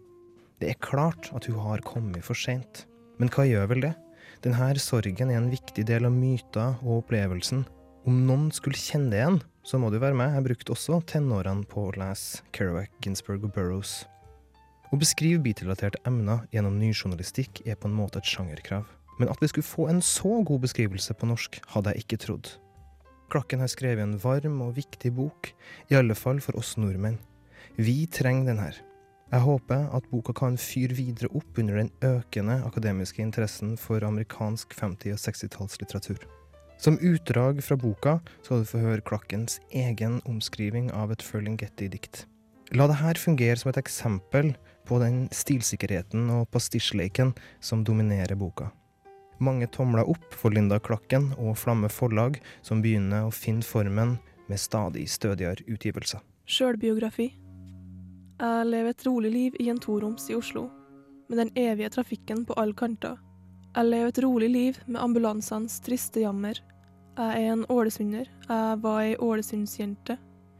Det 0.60 0.74
er 0.74 0.82
klart 0.82 1.30
at 1.32 1.46
hun 1.46 1.62
har 1.62 1.86
kommet 1.86 2.26
for 2.26 2.34
seint. 2.34 2.88
Men 3.22 3.30
hva 3.30 3.46
gjør 3.46 3.70
vel 3.70 3.86
det? 3.86 3.94
Denne 4.42 4.74
sorgen 4.82 5.30
er 5.30 5.38
en 5.38 5.52
viktig 5.52 5.86
del 5.86 6.08
av 6.08 6.12
myter 6.12 6.74
og 6.82 7.04
opplevelsen. 7.04 7.64
Om 8.08 8.22
noen 8.24 8.46
skulle 8.48 8.80
kjenne 8.80 9.12
det 9.12 9.18
igjen, 9.20 9.42
så 9.60 9.76
må 9.76 9.90
du 9.92 9.98
være 10.00 10.16
med. 10.16 10.32
Jeg 10.32 10.44
brukte 10.46 10.72
også 10.72 11.02
tenårene 11.10 11.66
på 11.68 11.82
å 11.84 11.92
lese 12.00 12.40
Kerouac, 12.56 12.88
Ginsberg 13.04 13.44
og 13.44 13.52
Burroughs. 13.52 14.06
Å 14.88 14.98
beskrive 14.98 15.42
beat-relaterte 15.44 16.00
emner 16.08 16.46
gjennom 16.54 16.78
nyjournalistikk 16.80 17.60
er 17.68 17.76
på 17.76 17.90
en 17.90 17.98
måte 17.98 18.22
et 18.22 18.30
sjangerkrav. 18.30 18.88
Men 19.20 19.28
at 19.28 19.44
vi 19.44 19.50
skulle 19.52 19.68
få 19.68 19.90
en 19.92 20.00
så 20.00 20.40
god 20.48 20.64
beskrivelse 20.64 21.12
på 21.12 21.28
norsk, 21.28 21.60
hadde 21.74 21.92
jeg 21.92 22.06
ikke 22.06 22.20
trodd. 22.24 22.54
Klakken 23.30 23.60
har 23.60 23.70
skrevet 23.70 24.02
en 24.02 24.16
varm 24.18 24.56
og 24.64 24.78
viktig 24.80 25.12
bok, 25.20 25.52
i 25.92 26.00
alle 26.00 26.16
fall 26.16 26.40
for 26.40 26.56
oss 26.56 26.78
nordmenn. 26.80 27.20
Vi 27.76 28.08
trenger 28.08 28.48
den 28.48 28.64
her. 28.64 28.80
Jeg 29.30 29.44
håper 29.44 29.90
at 29.94 30.08
boka 30.10 30.32
kan 30.34 30.56
fyre 30.58 30.96
videre 30.96 31.28
opp 31.36 31.60
under 31.60 31.84
den 31.84 31.92
økende 32.02 32.62
akademiske 32.64 33.22
interessen 33.22 33.76
for 33.78 34.02
amerikansk 34.08 34.72
50- 34.74 35.14
og 35.14 35.26
60-tallslitteratur. 35.28 36.39
Som 36.80 36.98
utdrag 36.98 37.64
fra 37.64 37.76
boka 37.76 38.12
skal 38.40 38.62
du 38.62 38.64
få 38.64 38.78
høre 38.80 39.02
Klakkens 39.04 39.58
egen 39.68 40.14
omskriving 40.24 40.86
av 40.96 41.10
et 41.12 41.20
Ferlinghetti-dikt. 41.20 42.22
La 42.72 42.86
det 42.88 42.96
her 43.02 43.20
fungere 43.20 43.58
som 43.60 43.68
et 43.68 43.80
eksempel 43.82 44.54
på 44.88 44.96
den 45.02 45.26
stilsikkerheten 45.28 46.30
og 46.32 46.48
pastisjleiken 46.54 47.34
som 47.60 47.84
dominerer 47.84 48.32
boka. 48.32 48.70
Mange 49.44 49.68
tomler 49.76 50.08
opp 50.08 50.32
for 50.32 50.56
Linda 50.56 50.80
Klakken 50.80 51.34
og 51.36 51.58
Flamme 51.60 51.92
Forlag, 51.92 52.40
som 52.64 52.80
begynner 52.80 53.28
å 53.28 53.34
finne 53.34 53.66
formen 53.66 54.16
med 54.48 54.60
stadig 54.60 55.04
stødigere 55.12 55.68
utgivelser. 55.68 56.24
Sjølbiografi. 56.48 57.34
Jeg 58.40 58.68
lever 58.72 58.94
et 58.94 59.04
rolig 59.04 59.36
liv 59.36 59.60
i 59.60 59.68
en 59.68 59.84
toroms 59.84 60.30
i 60.32 60.36
Oslo, 60.38 60.70
med 61.28 61.44
den 61.44 61.52
evige 61.60 61.92
trafikken 61.92 62.46
på 62.48 62.56
alle 62.56 62.72
kanter. 62.72 63.20
Jeg 63.70 63.86
lever 63.86 64.10
et 64.10 64.18
rolig 64.24 64.48
liv 64.50 64.78
med 64.86 64.98
ambulansenes 64.98 65.76
triste 65.86 66.24
jammer. 66.24 66.58
Jeg 67.14 67.44
er 67.44 67.52
en 67.52 67.64
ålesunder. 67.70 68.26
Jeg 68.48 68.78
var 68.82 69.00
ei 69.04 69.14
ålesundsjente. 69.14 70.16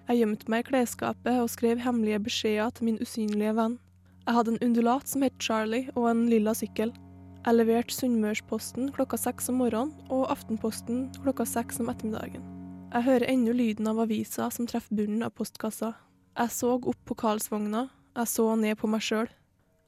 Jeg 0.07 0.21
gjemte 0.21 0.51
meg 0.51 0.63
i 0.63 0.69
klesskapet 0.69 1.41
og 1.43 1.51
skrev 1.51 1.83
hemmelige 1.83 2.21
beskjeder 2.23 2.71
til 2.77 2.87
min 2.87 3.01
usynlige 3.03 3.57
venn. 3.59 3.81
Jeg 4.27 4.37
hadde 4.37 4.55
en 4.55 4.63
undulat 4.63 5.11
som 5.11 5.25
het 5.27 5.43
Charlie, 5.43 5.91
og 5.97 6.07
en 6.11 6.29
lilla 6.31 6.55
sykkel. 6.55 6.95
Jeg 7.41 7.57
leverte 7.57 7.97
Sunnmørsposten 7.97 8.93
klokka 8.95 9.19
seks 9.19 9.51
om 9.51 9.59
morgenen 9.59 9.95
og 10.13 10.29
Aftenposten 10.31 11.09
klokka 11.25 11.47
seks 11.49 11.81
om 11.83 11.91
ettermiddagen. 11.91 12.47
Jeg 12.93 13.07
hører 13.07 13.31
ennå 13.33 13.55
lyden 13.57 13.91
av 13.91 13.99
avisa 14.05 14.51
som 14.55 14.71
treffer 14.71 14.99
bunnen 14.99 15.27
av 15.27 15.35
postkassa. 15.35 15.95
Jeg 16.39 16.55
så 16.55 16.77
opp 16.79 16.99
på 17.09 17.19
Karlsvogna, 17.19 17.89
jeg 18.19 18.31
så 18.31 18.51
ned 18.55 18.79
på 18.79 18.91
meg 18.93 19.03
sjøl. 19.03 19.31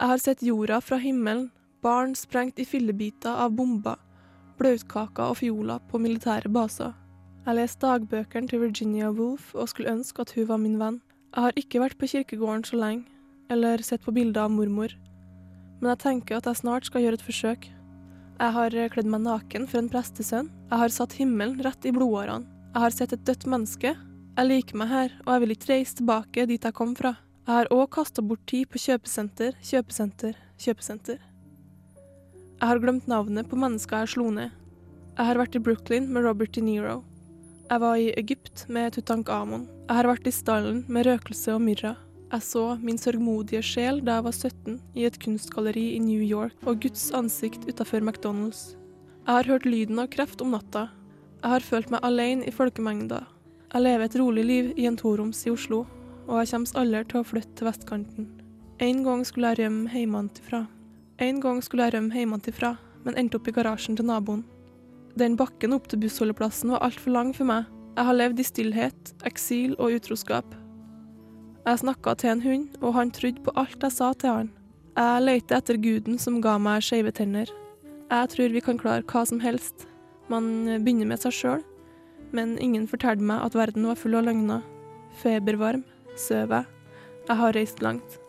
Jeg 0.01 0.11
har 0.11 0.23
sett 0.23 0.43
jorda 0.43 0.81
fra 0.83 0.99
himmelen, 0.99 1.51
barn 1.83 2.15
sprengt 2.15 2.61
i 2.63 2.67
fillebiter 2.67 3.35
av 3.45 3.55
bomber, 3.59 3.99
blautkaker 4.61 5.33
og 5.33 5.41
fioler 5.41 5.83
på 5.91 5.99
militære 5.99 6.51
baser. 6.53 6.93
Jeg 7.43 7.59
leste 7.59 7.83
dagbøkene 7.83 8.47
til 8.51 8.63
Virginia 8.63 9.09
Woolf 9.11 9.51
og 9.57 9.71
skulle 9.73 9.91
ønske 9.91 10.23
at 10.23 10.31
hun 10.37 10.47
var 10.47 10.61
min 10.63 10.79
venn. 10.79 11.01
Jeg 11.35 11.47
har 11.49 11.59
ikke 11.59 11.81
vært 11.83 11.99
på 11.99 12.11
kirkegården 12.13 12.63
så 12.69 12.79
lenge, 12.79 13.09
eller 13.51 13.83
sett 13.83 14.05
på 14.05 14.15
bilder 14.15 14.47
av 14.47 14.55
mormor, 14.55 14.95
men 15.81 15.91
jeg 15.91 16.03
tenker 16.05 16.39
at 16.39 16.47
jeg 16.47 16.61
snart 16.61 16.87
skal 16.87 17.03
gjøre 17.03 17.19
et 17.19 17.27
forsøk. 17.27 17.67
Jeg 18.39 18.55
har 18.57 18.77
kledd 18.95 19.11
meg 19.11 19.25
naken 19.27 19.67
for 19.67 19.83
en 19.83 19.91
prestesønn, 19.91 20.53
jeg 20.71 20.83
har 20.85 20.95
satt 20.95 21.19
himmelen 21.19 21.59
rett 21.67 21.89
i 21.89 21.95
blodårene, 21.95 22.47
jeg 22.73 22.85
har 22.85 22.95
sett 22.95 23.17
et 23.17 23.27
dødt 23.27 23.49
menneske, 23.51 23.97
jeg 24.39 24.49
liker 24.49 24.79
meg 24.79 24.89
her, 24.89 25.19
og 25.27 25.35
jeg 25.35 25.43
vil 25.43 25.57
ikke 25.57 25.73
reise 25.75 25.99
tilbake 25.99 26.47
dit 26.49 26.65
jeg 26.65 26.79
kom 26.79 26.95
fra. 26.97 27.17
Jeg 27.43 27.53
har 27.59 27.75
òg 27.75 27.91
kasta 27.93 28.23
bort 28.23 28.47
tid 28.47 28.71
på 28.71 28.79
kjøpesenter, 28.81 29.59
kjøpesenter, 29.67 30.39
kjøpesenter. 30.63 31.19
Jeg 32.63 32.71
har 32.71 32.79
glemt 32.79 33.09
navnet 33.11 33.49
på 33.51 33.57
mennesker 33.59 34.05
jeg 34.05 34.13
slo 34.13 34.29
ned. 34.31 34.53
Jeg 35.17 35.27
har 35.27 35.39
vært 35.41 35.57
i 35.59 35.61
Brooklyn 35.67 36.05
med 36.15 36.23
Robert 36.23 36.53
De 36.55 36.63
Niro. 36.63 37.01
Jeg 37.67 37.83
var 37.83 37.97
i 37.99 38.13
Egypt 38.21 38.61
med 38.71 38.93
Tutankhamon. 38.95 39.65
Jeg 39.89 39.97
har 39.97 40.07
vært 40.07 40.29
i 40.31 40.33
stallen 40.37 40.77
med 40.87 41.09
røkelse 41.09 41.57
og 41.57 41.65
myrra. 41.65 41.97
Jeg 42.31 42.45
så 42.47 42.63
min 42.79 43.01
sørgmodige 43.03 43.65
sjel 43.67 43.99
da 44.07 44.21
jeg 44.21 44.25
var 44.29 44.37
17, 44.37 44.77
i 44.95 45.07
et 45.09 45.19
kunstgalleri 45.25 45.83
i 45.97 45.99
New 46.05 46.23
York, 46.23 46.55
og 46.63 46.79
Guds 46.85 47.09
ansikt 47.19 47.67
utafor 47.67 47.99
McDonald's. 47.99 48.77
Jeg 49.27 49.35
har 49.41 49.51
hørt 49.51 49.67
lyden 49.67 49.99
av 49.99 50.13
kreft 50.15 50.45
om 50.45 50.55
natta. 50.55 50.85
Jeg 51.41 51.51
har 51.57 51.67
følt 51.67 51.91
meg 51.91 52.07
alene 52.07 52.47
i 52.47 52.55
folkemengda. 52.55 53.25
Jeg 53.73 53.87
lever 53.89 54.07
et 54.07 54.21
rolig 54.21 54.45
liv 54.47 54.71
i 54.77 54.87
en 54.87 55.01
toroms 55.03 55.43
i 55.49 55.51
Oslo, 55.51 55.81
og 56.29 56.39
jeg 56.39 56.53
kommer 56.55 56.79
aldri 56.85 57.03
til 57.11 57.25
å 57.25 57.27
flytte 57.27 57.59
til 57.59 57.71
vestkanten. 57.73 58.31
En 58.79 59.03
gang 59.03 59.27
skulle 59.27 59.51
jeg 59.51 59.65
rømme 59.65 59.91
hjemmefra. 59.91 60.63
En 61.23 61.39
gang 61.39 61.61
skulle 61.63 61.87
jeg 61.87 61.95
rømme 61.95 62.17
hjemmefra, 62.17 62.73
men 63.05 63.15
endte 63.21 63.39
opp 63.39 63.47
i 63.47 63.55
garasjen 63.55 63.95
til 63.99 64.09
naboen. 64.09 64.43
Den 65.15 65.37
bakken 65.39 65.75
opp 65.77 65.87
til 65.87 66.01
bussholdeplassen 66.03 66.73
var 66.73 66.83
altfor 66.83 67.15
lang 67.15 67.31
for 67.37 67.47
meg. 67.47 67.69
Jeg 67.95 68.09
har 68.09 68.17
levd 68.17 68.41
i 68.41 68.47
stillhet, 68.49 69.13
eksil 69.29 69.77
og 69.77 69.95
utroskap. 70.01 70.57
Jeg 71.63 71.79
snakka 71.79 72.17
til 72.19 72.33
en 72.33 72.43
hund, 72.43 72.65
og 72.83 72.97
han 72.97 73.13
trodde 73.15 73.45
på 73.45 73.55
alt 73.61 73.85
jeg 73.85 73.95
sa 73.95 74.09
til 74.19 74.35
han. 74.35 74.49
Jeg 74.97 75.23
leter 75.23 75.61
etter 75.61 75.79
guden 75.79 76.19
som 76.19 76.41
ga 76.43 76.57
meg 76.59 76.83
skeive 76.83 77.13
tenner. 77.15 77.53
Jeg 78.11 78.33
tror 78.33 78.57
vi 78.57 78.65
kan 78.65 78.81
klare 78.81 79.07
hva 79.07 79.23
som 79.29 79.39
helst. 79.45 79.87
Man 80.33 80.67
begynner 80.83 81.13
med 81.13 81.23
seg 81.23 81.37
sjøl, 81.37 81.63
men 82.35 82.57
ingen 82.59 82.89
fortalte 82.91 83.23
meg 83.23 83.45
at 83.47 83.55
verden 83.55 83.87
var 83.87 84.01
full 84.01 84.19
av 84.19 84.27
løgner. 84.27 84.67
Febervarm, 85.23 85.87
søv 86.17 86.57
jeg. 86.57 86.67
Jeg 87.29 87.39
har 87.39 87.55
reist 87.55 87.85
langt. 87.85 88.22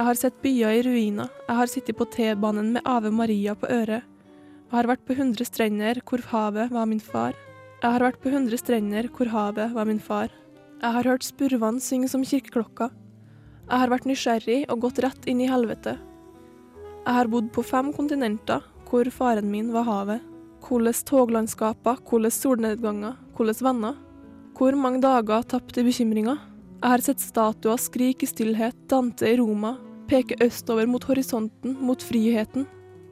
Jeg 0.00 0.06
har 0.06 0.16
sett 0.16 0.36
byer 0.40 0.78
i 0.78 0.80
ruiner. 0.80 1.28
Jeg 1.44 1.56
har 1.58 1.68
sittet 1.68 1.96
på 1.98 2.06
T-banen 2.08 2.70
med 2.72 2.86
Ave 2.88 3.10
Maria 3.12 3.52
på 3.52 3.68
øret. 3.68 4.00
Jeg 4.00 4.72
har 4.72 4.86
vært 4.88 5.02
på 5.04 5.12
hundre 5.18 5.44
strender 5.44 5.98
hvor 6.08 6.22
havet 6.30 6.70
var 6.72 6.86
min 6.88 7.02
far. 7.04 7.34
Jeg 7.82 7.84
har 7.84 8.00
vært 8.06 8.16
på 8.22 8.32
hundre 8.32 8.56
strender 8.56 9.10
hvor 9.12 9.28
havet 9.28 9.74
var 9.74 9.84
min 9.84 10.00
far. 10.00 10.32
Jeg 10.80 10.94
har 10.94 11.04
hørt 11.04 11.26
spurvene 11.26 11.84
synge 11.84 12.08
som 12.08 12.24
kirkeklokka. 12.24 12.88
Jeg 13.66 13.82
har 13.82 13.92
vært 13.92 14.06
nysgjerrig 14.08 14.56
og 14.72 14.86
gått 14.86 15.02
rett 15.04 15.28
inn 15.28 15.42
i 15.44 15.50
helvete. 15.52 15.98
Jeg 17.04 17.18
har 17.18 17.28
bodd 17.28 17.52
på 17.52 17.66
fem 17.68 17.92
kontinenter, 17.92 18.64
hvor 18.88 19.12
faren 19.12 19.52
min 19.52 19.68
var 19.76 19.84
havet. 19.84 20.24
Hvordan 20.64 21.04
toglandskaper, 21.12 22.00
hvordan 22.08 22.36
solnedganger, 22.38 23.20
hvordan 23.36 23.60
venner. 23.68 24.00
Hvor 24.56 24.80
mange 24.80 25.04
dager 25.04 25.44
tapt 25.44 25.76
i 25.76 25.84
bekymringer. 25.84 26.40
Jeg 26.80 26.88
har 26.88 27.04
sett 27.04 27.20
statuer 27.20 27.76
skrike 27.76 28.24
i 28.24 28.32
stillhet, 28.32 28.80
Dante 28.88 29.28
i 29.28 29.36
Roma, 29.36 29.76
peke 30.10 30.34
østover 30.42 30.88
mot 30.90 31.04
horisonten, 31.06 31.76
mot 31.78 32.02
friheten. 32.02 32.66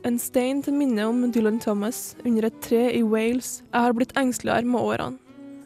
En 0.07 0.19
stein 0.19 0.62
til 0.64 0.75
minne 0.75 1.05
om 1.07 1.21
Dylan 1.31 1.61
Thomas 1.62 2.17
under 2.26 2.49
et 2.49 2.59
tre 2.64 2.88
i 2.97 3.05
Wales. 3.07 3.62
Jeg 3.71 3.87
har 3.87 3.95
blitt 3.95 4.14
engsteligere 4.19 4.67
med 4.67 4.81
årene. 4.81 5.19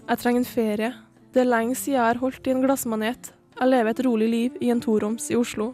Jeg 0.08 0.20
trenger 0.20 0.42
en 0.42 0.50
ferie. 0.50 0.92
Det 1.32 1.40
er 1.40 1.48
lenge 1.48 1.76
siden 1.78 1.96
jeg 1.96 2.04
har 2.04 2.20
holdt 2.20 2.46
i 2.46 2.52
en 2.52 2.62
glassmanet. 2.64 3.32
Jeg 3.56 3.70
lever 3.70 3.92
et 3.94 4.04
rolig 4.04 4.28
liv 4.28 4.60
i 4.60 4.70
en 4.74 4.80
toroms 4.82 5.30
i 5.32 5.36
Oslo, 5.38 5.72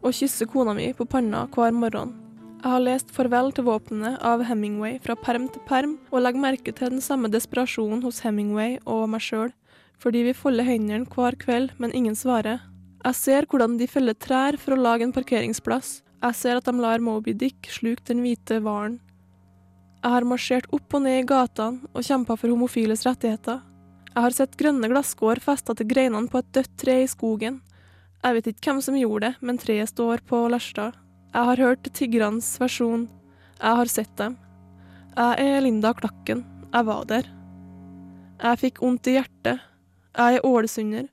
og 0.00 0.16
kysser 0.16 0.48
kona 0.48 0.72
mi 0.76 0.92
på 0.96 1.04
panna 1.04 1.44
hver 1.52 1.74
morgen. 1.76 2.14
Jeg 2.62 2.72
har 2.72 2.80
lest 2.80 3.10
Farvel 3.12 3.52
til 3.52 3.66
våpnene 3.66 4.14
av 4.24 4.44
Hemingway 4.48 4.96
fra 5.04 5.16
perm 5.20 5.50
til 5.52 5.60
perm, 5.68 5.98
og 6.12 6.24
legger 6.24 6.40
merke 6.40 6.72
til 6.72 6.94
den 6.96 7.04
samme 7.04 7.28
desperasjonen 7.28 8.00
hos 8.06 8.22
Hemingway 8.24 8.78
og 8.86 9.10
meg 9.12 9.24
sjøl, 9.24 9.52
fordi 10.00 10.24
vi 10.30 10.38
folder 10.38 10.64
hendene 10.64 11.04
hver 11.12 11.36
kveld, 11.36 11.74
men 11.76 11.92
ingen 11.92 12.16
svarer. 12.16 12.62
Jeg 13.04 13.16
ser 13.18 13.44
hvordan 13.50 13.74
de 13.76 13.84
feller 13.90 14.16
trær 14.16 14.56
for 14.56 14.72
å 14.72 14.80
lage 14.80 15.04
en 15.04 15.12
parkeringsplass. 15.12 15.98
Jeg 16.24 16.36
ser 16.38 16.56
at 16.56 16.64
de 16.64 16.72
lar 16.80 17.02
Moby 17.04 17.34
Dick 17.36 17.68
sluke 17.68 18.06
den 18.08 18.22
hvite 18.24 18.62
hvalen. 18.64 18.96
Jeg 20.00 20.12
har 20.14 20.26
marsjert 20.28 20.70
opp 20.72 20.96
og 20.96 21.04
ned 21.04 21.18
i 21.20 21.26
gatene 21.28 21.90
og 21.92 22.04
kjempa 22.04 22.36
for 22.40 22.52
homofiles 22.52 23.04
rettigheter. 23.04 23.60
Jeg 24.08 24.24
har 24.24 24.36
sett 24.36 24.56
grønne 24.56 24.88
glasskår 24.88 25.42
festa 25.44 25.76
til 25.76 25.88
greinene 25.90 26.32
på 26.32 26.40
et 26.40 26.50
dødt 26.56 26.74
tre 26.80 26.96
i 27.02 27.10
skogen. 27.10 27.60
Jeg 28.24 28.38
vet 28.38 28.50
ikke 28.54 28.70
hvem 28.70 28.82
som 28.86 28.96
gjorde 28.96 29.26
det, 29.26 29.32
men 29.44 29.60
treet 29.60 29.92
står 29.92 30.24
på 30.28 30.40
Lerstad. 30.48 30.96
Jeg 31.34 31.48
har 31.50 31.60
hørt 31.60 31.88
tiggernes 31.92 32.54
versjon. 32.62 33.08
Jeg 33.58 33.80
har 33.80 33.90
sett 33.90 34.12
dem. 34.16 34.38
Jeg 35.16 35.48
er 35.50 35.64
Linda 35.64 35.92
Klakken. 35.98 36.44
Jeg 36.70 36.88
var 36.88 37.04
der. 37.10 37.28
Jeg 38.40 38.60
fikk 38.64 38.80
vondt 38.80 39.12
i 39.12 39.18
hjertet. 39.18 39.60
Jeg 40.14 40.38
er 40.38 40.46
ålesunder. 40.46 41.10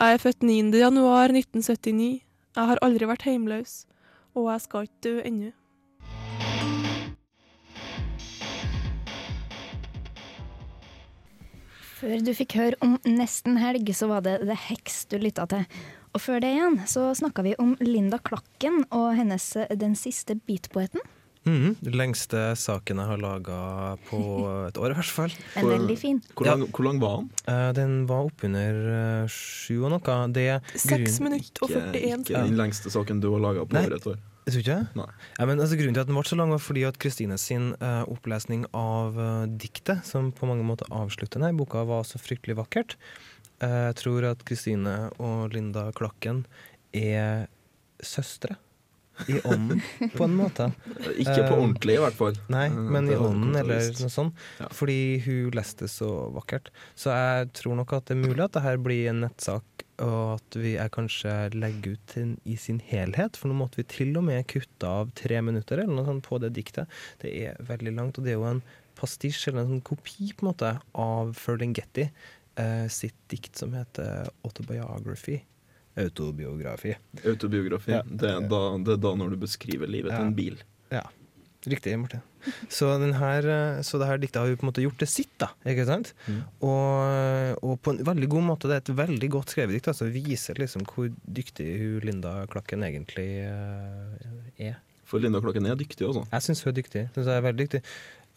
Jeg 0.00 0.16
er 0.16 0.20
født 0.22 0.42
9. 0.48 0.54
januar 0.80 1.28
1979. 1.28 2.22
Jeg 2.56 2.68
har 2.70 2.78
aldri 2.80 3.04
vært 3.04 3.26
heimløs. 3.28 3.82
Og 4.32 4.46
jeg 4.48 4.62
skal 4.64 4.86
ikke 4.86 5.02
dø 5.04 5.10
ennå. 5.28 5.50
Før 11.98 12.24
du 12.24 12.32
fikk 12.32 12.56
høre 12.56 12.80
om 12.80 12.96
Nesten 13.04 13.60
helg, 13.60 13.92
så 13.92 14.08
var 14.08 14.24
det 14.24 14.38
The 14.46 14.56
Hex 14.70 15.02
du 15.12 15.18
lytta 15.20 15.44
til. 15.52 15.68
Og 16.16 16.24
før 16.24 16.40
det 16.40 16.54
igjen 16.56 16.80
så 16.88 17.10
snakka 17.20 17.44
vi 17.44 17.52
om 17.60 17.76
Linda 17.84 18.16
Klakken 18.24 18.86
og 18.88 19.10
hennes 19.20 19.52
Den 19.76 19.92
siste 20.00 20.40
beatpoeten. 20.48 21.04
Den 21.44 21.96
lengste 21.96 22.50
saken 22.60 23.00
jeg 23.00 23.08
har 23.08 23.20
laga 23.20 23.58
på 24.10 24.20
et 24.68 24.76
år, 24.80 24.92
i 24.92 24.98
hvert 24.98 25.12
fall. 25.16 25.32
Den 25.54 25.64
er 25.64 25.70
veldig 25.78 25.98
fin. 25.98 26.18
Hvor 26.36 26.50
lang, 26.50 26.66
hvor 26.68 26.84
lang 26.84 27.00
var 27.00 27.20
den? 27.22 27.30
Uh, 27.48 27.70
Den 27.76 27.94
var 28.10 28.28
oppunder 28.28 28.80
uh, 29.24 29.30
sju 29.32 29.80
og 29.86 29.94
noe. 29.94 30.18
Det 30.36 30.48
er 30.56 30.74
Seks 30.74 31.20
minutter 31.24 31.64
og 31.64 31.72
41 31.94 32.26
ikke 32.28 32.44
den 32.50 32.58
lengste 32.60 32.92
saken 32.92 33.22
du 33.24 33.30
har 33.32 33.40
laga 33.46 33.64
på 33.64 33.76
Nei. 33.78 33.86
over 33.86 33.96
et 33.96 34.10
år. 34.12 34.20
Jeg 34.48 34.54
tror 34.54 34.62
ikke? 34.64 35.06
Ja, 35.38 35.46
men 35.46 35.60
altså, 35.60 35.76
grunnen 35.78 35.94
til 35.94 36.02
at 36.02 36.08
den 36.08 36.16
ble 36.16 36.24
så 36.26 36.38
lang, 36.38 36.50
var 36.50 36.62
fordi 36.64 36.82
at 36.88 36.96
Kristines 36.98 37.44
sin 37.46 37.74
eh, 37.76 38.00
opplesning 38.10 38.64
av 38.74 39.18
uh, 39.20 39.44
diktet, 39.46 40.00
som 40.08 40.30
på 40.34 40.48
mange 40.48 40.64
måter 40.66 40.88
avslutter 40.90 41.38
denne 41.38 41.52
boka, 41.58 41.84
var 41.86 42.06
så 42.08 42.18
fryktelig 42.18 42.56
vakkert. 42.58 42.96
Eh, 43.60 43.90
Jeg 43.90 43.98
tror 44.00 44.26
at 44.32 44.42
Kristine 44.48 45.10
og 45.20 45.52
Linda 45.54 45.90
Klakken 45.96 46.46
er 46.96 47.46
søstre. 48.02 48.56
I 49.28 49.40
ånden, 49.44 49.82
på 50.16 50.24
en 50.24 50.36
måte. 50.38 50.70
Ikke 51.18 51.42
på 51.44 51.54
Eh, 51.54 51.58
ordentlig, 51.58 51.96
i 51.96 52.02
hvert 52.04 52.16
fall. 52.16 52.38
Nei, 52.48 52.66
Eh, 52.68 52.78
men 52.96 53.10
i 53.10 53.16
ånden, 53.16 53.56
eller 53.56 53.90
noe 54.00 54.12
sånt. 54.12 54.34
Fordi 54.72 55.20
hun 55.26 55.50
leste 55.56 55.88
så 55.90 56.08
vakkert. 56.34 56.70
Så 56.96 57.12
jeg 57.12 57.52
tror 57.60 57.76
nok 57.76 57.92
at 57.92 58.06
det 58.06 58.16
er 58.16 58.22
mulig 58.28 58.44
at 58.44 58.56
det 58.56 58.62
her 58.62 58.80
blir 58.80 59.10
en 59.10 59.22
nettsak, 59.26 59.64
og 60.00 60.38
at 60.38 60.56
vi 60.56 60.76
er 60.80 60.88
kanskje 60.88 61.52
legger 61.52 61.92
ut 61.98 62.14
den 62.14 62.38
i 62.48 62.56
sin 62.56 62.80
helhet. 62.80 63.36
For 63.36 63.48
nå 63.50 63.58
måtte 63.58 63.76
vi 63.82 63.84
til 63.84 64.16
og 64.16 64.24
med 64.24 64.46
kutte 64.48 64.88
av 64.88 65.12
tre 65.18 65.40
minutter 65.44 65.82
eller 65.82 65.92
noe 65.92 66.08
sånt 66.08 66.24
på 66.24 66.40
det 66.40 66.54
diktet. 66.56 66.88
Det 67.20 67.34
er 67.44 67.60
veldig 67.60 67.94
langt, 67.98 68.18
og 68.18 68.24
det 68.24 68.32
er 68.32 68.40
jo 68.40 68.48
en 68.48 68.62
pastisj, 69.00 69.48
eller 69.48 69.64
en 69.64 69.74
sånn 69.76 69.84
kopi, 69.84 70.32
på 70.32 70.44
en 70.44 70.52
måte, 70.52 70.74
av 70.94 71.34
Ferlinghetti 71.36 72.08
eh, 72.60 72.88
sitt 72.92 73.16
dikt 73.32 73.56
som 73.60 73.72
heter 73.76 74.28
Autobiography. 74.44 75.40
Autobiografi. 75.98 76.94
Autobiografi. 77.26 77.92
Ja. 77.96 78.02
Det, 78.06 78.28
er 78.30 78.44
da, 78.50 78.60
det 78.78 78.94
er 78.94 79.00
da 79.02 79.14
når 79.18 79.34
du 79.34 79.40
beskriver 79.42 79.90
livet 79.90 80.12
Ja. 80.12 80.18
til 80.20 80.26
en 80.30 80.36
bil. 80.36 80.60
Ja, 80.90 81.02
riktig, 81.66 81.96
Martin. 81.98 82.22
Så, 82.72 82.88
her, 83.20 83.46
eh, 83.52 83.80
så 83.84 83.98
det 84.00 84.06
her 84.08 84.20
diktet 84.22 84.40
har 84.40 84.48
jo 84.48 84.56
på 84.56 84.64
en 84.64 84.70
måte 84.70 84.84
gjort 84.84 85.02
det 85.02 85.08
sitt, 85.12 85.32
da. 85.42 85.50
Ikke 85.68 85.84
sant? 85.88 86.14
Mm. 86.26 86.38
Og, 86.64 87.64
og 87.66 87.74
på 87.84 87.92
en 87.92 88.04
veldig 88.06 88.28
god 88.32 88.46
måte. 88.46 88.70
Det 88.70 88.78
er 88.78 88.84
et 88.84 88.94
veldig 89.02 89.28
godt 89.34 89.52
skrevet 89.52 89.76
dikt. 89.76 89.90
Altså, 89.92 90.08
viser 90.14 90.56
liksom 90.62 90.86
hvor 90.88 91.10
dyktig 91.26 91.68
hun 91.82 92.06
Linda 92.08 92.46
Klakken 92.52 92.86
egentlig 92.86 93.28
eh, 93.44 94.70
er. 94.70 94.78
For 95.10 95.20
Linda 95.20 95.42
Klakken 95.42 95.66
er 95.66 95.76
dyktig 95.76 96.06
også. 96.06 96.24
Jeg 96.30 96.46
syns 96.46 96.64
hun 96.64 96.72
er 96.72 96.78
dyktig. 96.80 97.04
Synes 97.16 97.28
jeg 97.28 97.36
er 97.42 97.46
veldig 97.50 97.66
dyktig. 97.66 97.82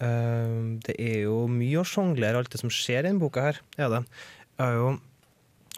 Eh, 0.03 0.59
det 0.89 0.97
er 0.99 1.17
jo 1.27 1.39
mye 1.47 1.79
å 1.79 1.87
sjonglere, 1.87 2.41
alt 2.41 2.51
det 2.51 2.59
som 2.59 2.73
skjer 2.73 3.05
i 3.05 3.07
denne 3.11 3.23
boka 3.23 3.45
her. 3.47 3.61
Ja, 3.79 3.87
det. 3.93 4.03
Er 4.61 4.75
jo 4.81 4.87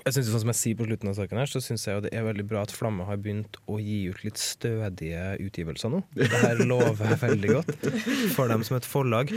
jeg 0.04 0.14
synes, 0.14 0.28
sånn 0.34 0.44
som 0.44 0.52
jeg 0.52 0.60
sier 0.60 0.78
på 0.78 0.86
slutten 0.90 1.10
av 1.10 1.16
saken 1.18 1.40
her, 1.40 1.50
så 1.50 1.62
syns 1.64 1.86
jeg 1.88 1.96
jo 1.96 2.04
det 2.04 2.12
er 2.14 2.26
veldig 2.28 2.46
bra 2.50 2.66
at 2.66 2.74
Flamme 2.76 3.08
har 3.08 3.18
begynt 3.22 3.58
å 3.72 3.80
gi 3.80 4.04
ut 4.12 4.22
litt 4.26 4.42
stødige 4.42 5.24
utgivelser 5.42 5.94
nå. 5.94 6.04
Det 6.20 6.30
her 6.34 6.62
lover 6.68 7.16
veldig 7.26 7.56
godt 7.56 7.90
for 8.36 8.52
dem 8.52 8.66
som 8.68 8.78
et 8.78 8.88
forlag. 8.90 9.34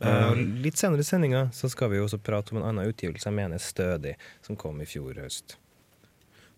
Uh, 0.00 0.34
litt 0.64 0.80
senere 0.80 1.04
i 1.04 1.08
sendinga 1.08 1.46
så 1.54 1.70
skal 1.70 1.92
vi 1.92 2.00
jo 2.00 2.08
også 2.08 2.22
prate 2.24 2.54
om 2.54 2.62
en 2.62 2.68
annen 2.72 2.90
utgivelse 2.90 3.28
jeg 3.28 3.36
mener 3.36 3.60
er 3.60 3.64
stødig, 3.64 4.18
som 4.46 4.58
kom 4.58 4.80
i 4.82 4.88
fjor 4.88 5.20
høst. 5.20 5.58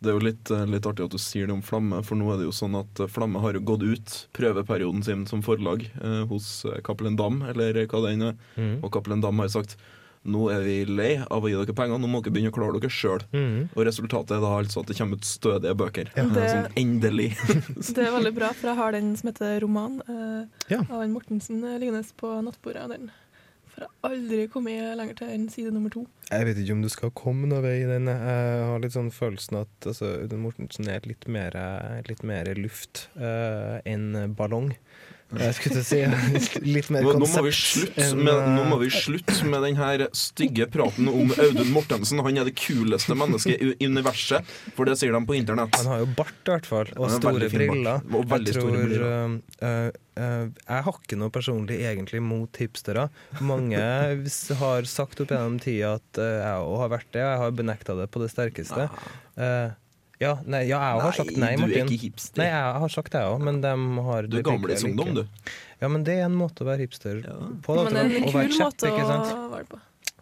Det 0.01 0.09
er 0.09 0.17
jo 0.17 0.25
litt, 0.25 0.49
eh, 0.49 0.65
litt 0.65 0.87
artig 0.89 1.05
at 1.05 1.13
du 1.13 1.21
sier 1.21 1.49
det 1.49 1.53
om 1.53 1.61
Flamme, 1.65 1.99
for 2.09 2.17
nå 2.17 2.31
er 2.33 2.41
det 2.41 2.47
jo 2.47 2.57
sånn 2.57 2.79
at 2.79 3.03
eh, 3.05 3.11
Flamme 3.11 3.43
har 3.45 3.53
jo 3.57 3.61
gått 3.69 3.83
ut 3.85 4.15
prøveperioden 4.37 5.05
sin 5.05 5.27
som 5.29 5.43
forlag 5.45 5.85
eh, 5.93 6.23
hos 6.31 6.49
Cappelen 6.87 7.19
Dam, 7.21 7.43
eller 7.51 7.83
hva 7.85 8.01
det 8.07 8.15
enn 8.15 8.29
er. 8.31 8.39
Mm. 8.57 8.79
Og 8.81 8.89
Cappelen 8.95 9.21
Dam 9.21 9.43
har 9.45 9.53
sagt 9.53 9.77
nå 10.25 10.51
er 10.53 10.61
vi 10.61 10.75
lei 10.85 11.15
av 11.23 11.43
å 11.43 11.49
gi 11.49 11.55
dere 11.57 11.73
penger, 11.77 11.97
nå 12.03 12.09
må 12.11 12.21
dere 12.21 12.35
begynne 12.35 12.51
å 12.53 12.57
klare 12.57 12.77
dere 12.81 12.91
sjøl. 12.93 13.23
Mm. 13.33 13.71
Og 13.73 13.87
resultatet 13.89 14.37
er 14.37 14.43
da 14.45 14.51
altså 14.59 14.83
at 14.83 14.91
det 14.91 14.99
kommer 14.99 15.17
ut 15.17 15.25
stødige 15.25 15.73
bøker. 15.81 16.11
Ja. 16.17 16.25
Eh, 16.27 16.35
Det- 16.35 16.51
Sånn 16.51 16.77
endelig. 16.77 17.31
Det 17.97 18.05
er 18.05 18.13
veldig 18.13 18.35
bra, 18.37 18.53
for 18.53 18.69
jeg 18.69 18.77
har 18.77 18.93
den 18.93 19.17
som 19.17 19.31
heter 19.33 19.61
Roman 19.65 20.03
eh, 20.09 20.45
Ja. 20.75 20.83
av 20.91 21.01
en 21.03 21.13
Mortensen 21.15 21.65
eh, 21.65 21.79
liggende 21.81 22.05
på 22.21 22.35
nattbordet. 22.45 22.85
og 22.85 22.91
Den 22.91 23.11
får 23.71 23.87
jeg 23.87 23.91
aldri 24.11 24.49
kommet 24.53 24.97
lenger 24.99 25.17
til 25.23 25.29
enn 25.33 25.49
side 25.49 25.73
nummer 25.73 25.89
to. 25.95 26.05
Jeg 26.31 26.45
vet 26.47 26.59
ikke 26.59 26.73
om 26.77 26.83
du 26.83 26.89
skal 26.93 27.11
komme 27.17 27.47
noen 27.49 27.63
vei 27.65 27.79
i 27.81 27.89
den. 27.89 28.07
Jeg 28.13 28.65
har 28.69 28.79
litt 28.83 28.93
sånn 28.93 29.09
følelsen 29.15 29.61
at 29.63 29.87
altså, 29.89 30.13
Mortensen 30.37 30.89
er 30.91 31.01
litt 31.09 31.25
mer, 31.29 31.57
litt 32.09 32.23
mer 32.23 32.45
luft 32.61 33.09
eh, 33.17 33.81
enn 33.89 34.35
ballong. 34.37 34.75
Jeg 35.31 35.55
skulle 35.55 35.79
til 35.79 35.83
å 35.83 36.41
si 36.43 36.63
litt 36.67 36.89
mer 36.91 37.05
Nå, 37.07 37.13
nå, 37.21 37.27
må 37.31 37.43
vi 37.47 37.53
slutte 37.55 38.07
med, 38.19 38.41
nå 38.51 38.65
eh, 38.65 38.73
vi 38.81 38.89
slutte 38.95 39.37
med 39.47 39.63
den 39.63 39.79
her 39.79 40.05
stygge 40.17 40.67
praten 40.73 41.07
om 41.11 41.31
Audun 41.37 41.71
Mortensen. 41.75 42.23
Han 42.27 42.41
er 42.41 42.49
det 42.49 42.57
kuleste 42.59 43.15
mennesket 43.19 43.63
i 43.63 43.87
universet, 43.87 44.49
for 44.75 44.91
det 44.91 44.97
sier 44.99 45.15
de 45.15 45.23
på 45.29 45.37
internett. 45.39 45.77
Han 45.79 45.91
har 45.93 46.03
jo 46.03 46.11
bart, 46.19 46.35
i 46.43 46.51
hvert 46.51 46.67
fall, 46.67 46.91
og 46.99 47.15
store 47.15 47.51
briller. 47.53 48.03
Og 48.11 48.27
veldig 48.31 48.55
jeg 48.55 48.59
store 48.59 48.85
briller. 48.89 49.39
Uh, 49.63 49.91
eh, 50.19 50.45
Jeg 50.67 50.87
har 50.89 51.01
ikke 51.05 51.21
noe 51.21 51.35
personlig 51.35 51.79
egentlig 51.87 52.23
mot 52.27 52.63
hipstere. 52.63 53.07
Mange 53.39 53.81
har 54.65 54.91
sagt 54.91 55.23
opp 55.23 55.31
gjennom 55.31 55.61
tida 55.63 55.95
at 56.01 56.23
jeg 56.27 56.67
òg 56.67 56.79
har 56.87 56.95
vært 56.99 57.13
det, 57.15 57.23
og 57.23 57.31
jeg 57.31 57.43
har 57.45 57.59
benekta 57.63 57.99
det 58.03 58.11
på 58.11 58.25
det 58.25 58.33
sterkeste. 58.35 58.91
Eh, 59.41 59.71
ja, 60.21 60.35
nei, 60.45 60.67
ja, 60.69 60.79
jeg 60.85 61.05
har 61.07 61.15
sagt 61.17 61.37
nei, 61.41 61.55
du 61.57 61.65
er 61.65 61.87
ikke 61.87 62.01
hipster. 62.03 62.43
Nei, 62.43 62.49
jeg 62.53 62.81
har 62.85 62.93
sagt 62.93 63.15
det 63.15 63.23
òg, 63.25 63.39
men 63.41 63.63
de 63.65 63.75
har 64.07 64.27
Du 64.29 64.37
er 64.37 64.45
gamlisungdom, 64.45 65.15
du. 65.17 65.53
Ja, 65.81 65.89
men 65.89 66.05
det 66.05 66.19
er 66.19 66.27
en 66.27 66.37
måte 66.37 66.61
å 66.65 66.69
være 66.69 66.85
hipster 66.85 67.23
Ja. 67.25 67.39
på. 67.65 67.77
Da, 67.79 67.87
Men 67.89 67.95
det 67.97 68.03
er 68.03 68.19
en 68.19 68.35
kul 68.35 68.53
kjapp, 68.53 68.77
måte 68.77 69.39
å 69.39 69.49
være 69.55 69.69
på. 69.71 69.81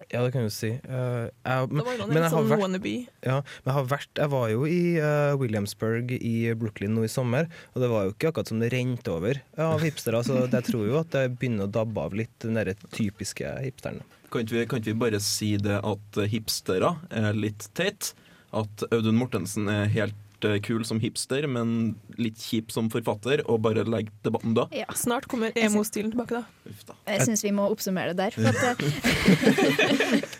Ja, 0.08 0.22
det 0.24 0.30
kan 0.32 0.46
du 0.46 0.52
si. 0.54 0.70
Uh, 0.88 1.26
jeg, 1.28 1.68
men, 1.68 1.82
Da 1.82 1.84
var 1.84 1.96
jo 1.98 2.06
men 2.06 2.16
en 2.16 2.22
jeg 2.22 2.22
har 2.22 2.30
sånn 2.32 2.48
vært 2.48 3.08
ja, 3.26 3.34
men 3.42 3.68
jeg 3.68 3.74
har 3.76 3.88
vært 3.90 4.20
Jeg 4.22 4.32
var 4.32 4.46
jo 4.48 4.62
i 4.64 4.78
uh, 5.02 5.34
Williamsburg 5.36 6.14
i 6.16 6.36
Brooklyn 6.56 6.94
nå 6.96 7.04
i 7.04 7.10
sommer, 7.12 7.50
og 7.74 7.82
det 7.82 7.90
var 7.92 8.06
jo 8.06 8.14
ikke 8.14 8.30
akkurat 8.30 8.52
som 8.52 8.62
det 8.62 8.70
rente 8.72 9.12
over 9.12 9.42
av 9.58 9.82
hipstere. 9.84 10.22
Så 10.24 10.38
jeg 10.46 10.64
tror 10.70 10.86
jo 10.88 10.96
at 11.02 11.10
det 11.12 11.26
begynner 11.34 11.66
å 11.66 11.74
dabbe 11.74 12.06
av 12.06 12.16
litt, 12.16 12.32
den 12.46 12.56
derre 12.56 12.76
typiske 12.94 13.52
hipsteren. 13.66 14.00
Kan 14.32 14.46
ikke 14.46 14.56
vi, 14.60 14.64
kan 14.70 14.80
ikke 14.80 14.94
vi 14.94 15.02
bare 15.02 15.20
si 15.24 15.50
det 15.60 15.82
at 15.82 16.22
hipstere 16.32 16.94
er 17.10 17.36
litt 17.36 17.68
teit? 17.76 18.14
At 18.56 18.84
Audun 18.92 19.18
Mortensen 19.18 19.68
er 19.68 19.90
helt 19.92 20.46
eh, 20.46 20.58
kul 20.64 20.84
som 20.88 21.00
hipster, 21.02 21.44
men 21.50 21.96
litt 22.20 22.40
kjip 22.40 22.72
som 22.72 22.88
forfatter, 22.92 23.42
og 23.50 23.62
bare 23.66 23.84
legge 23.84 24.12
debatten 24.24 24.54
da? 24.56 24.68
Ja. 24.74 24.88
Snart 24.96 25.28
kommer 25.28 25.52
emo-stilen 25.58 26.14
tilbake, 26.14 26.40
da. 26.40 26.70
Uff 26.70 26.86
da. 26.88 26.96
Jeg 27.10 27.28
syns 27.28 27.44
vi 27.44 27.52
må 27.54 27.68
oppsummere 27.72 28.14
det 28.16 28.30
der. 28.30 28.32
For 28.38 28.48
at, 28.48 28.80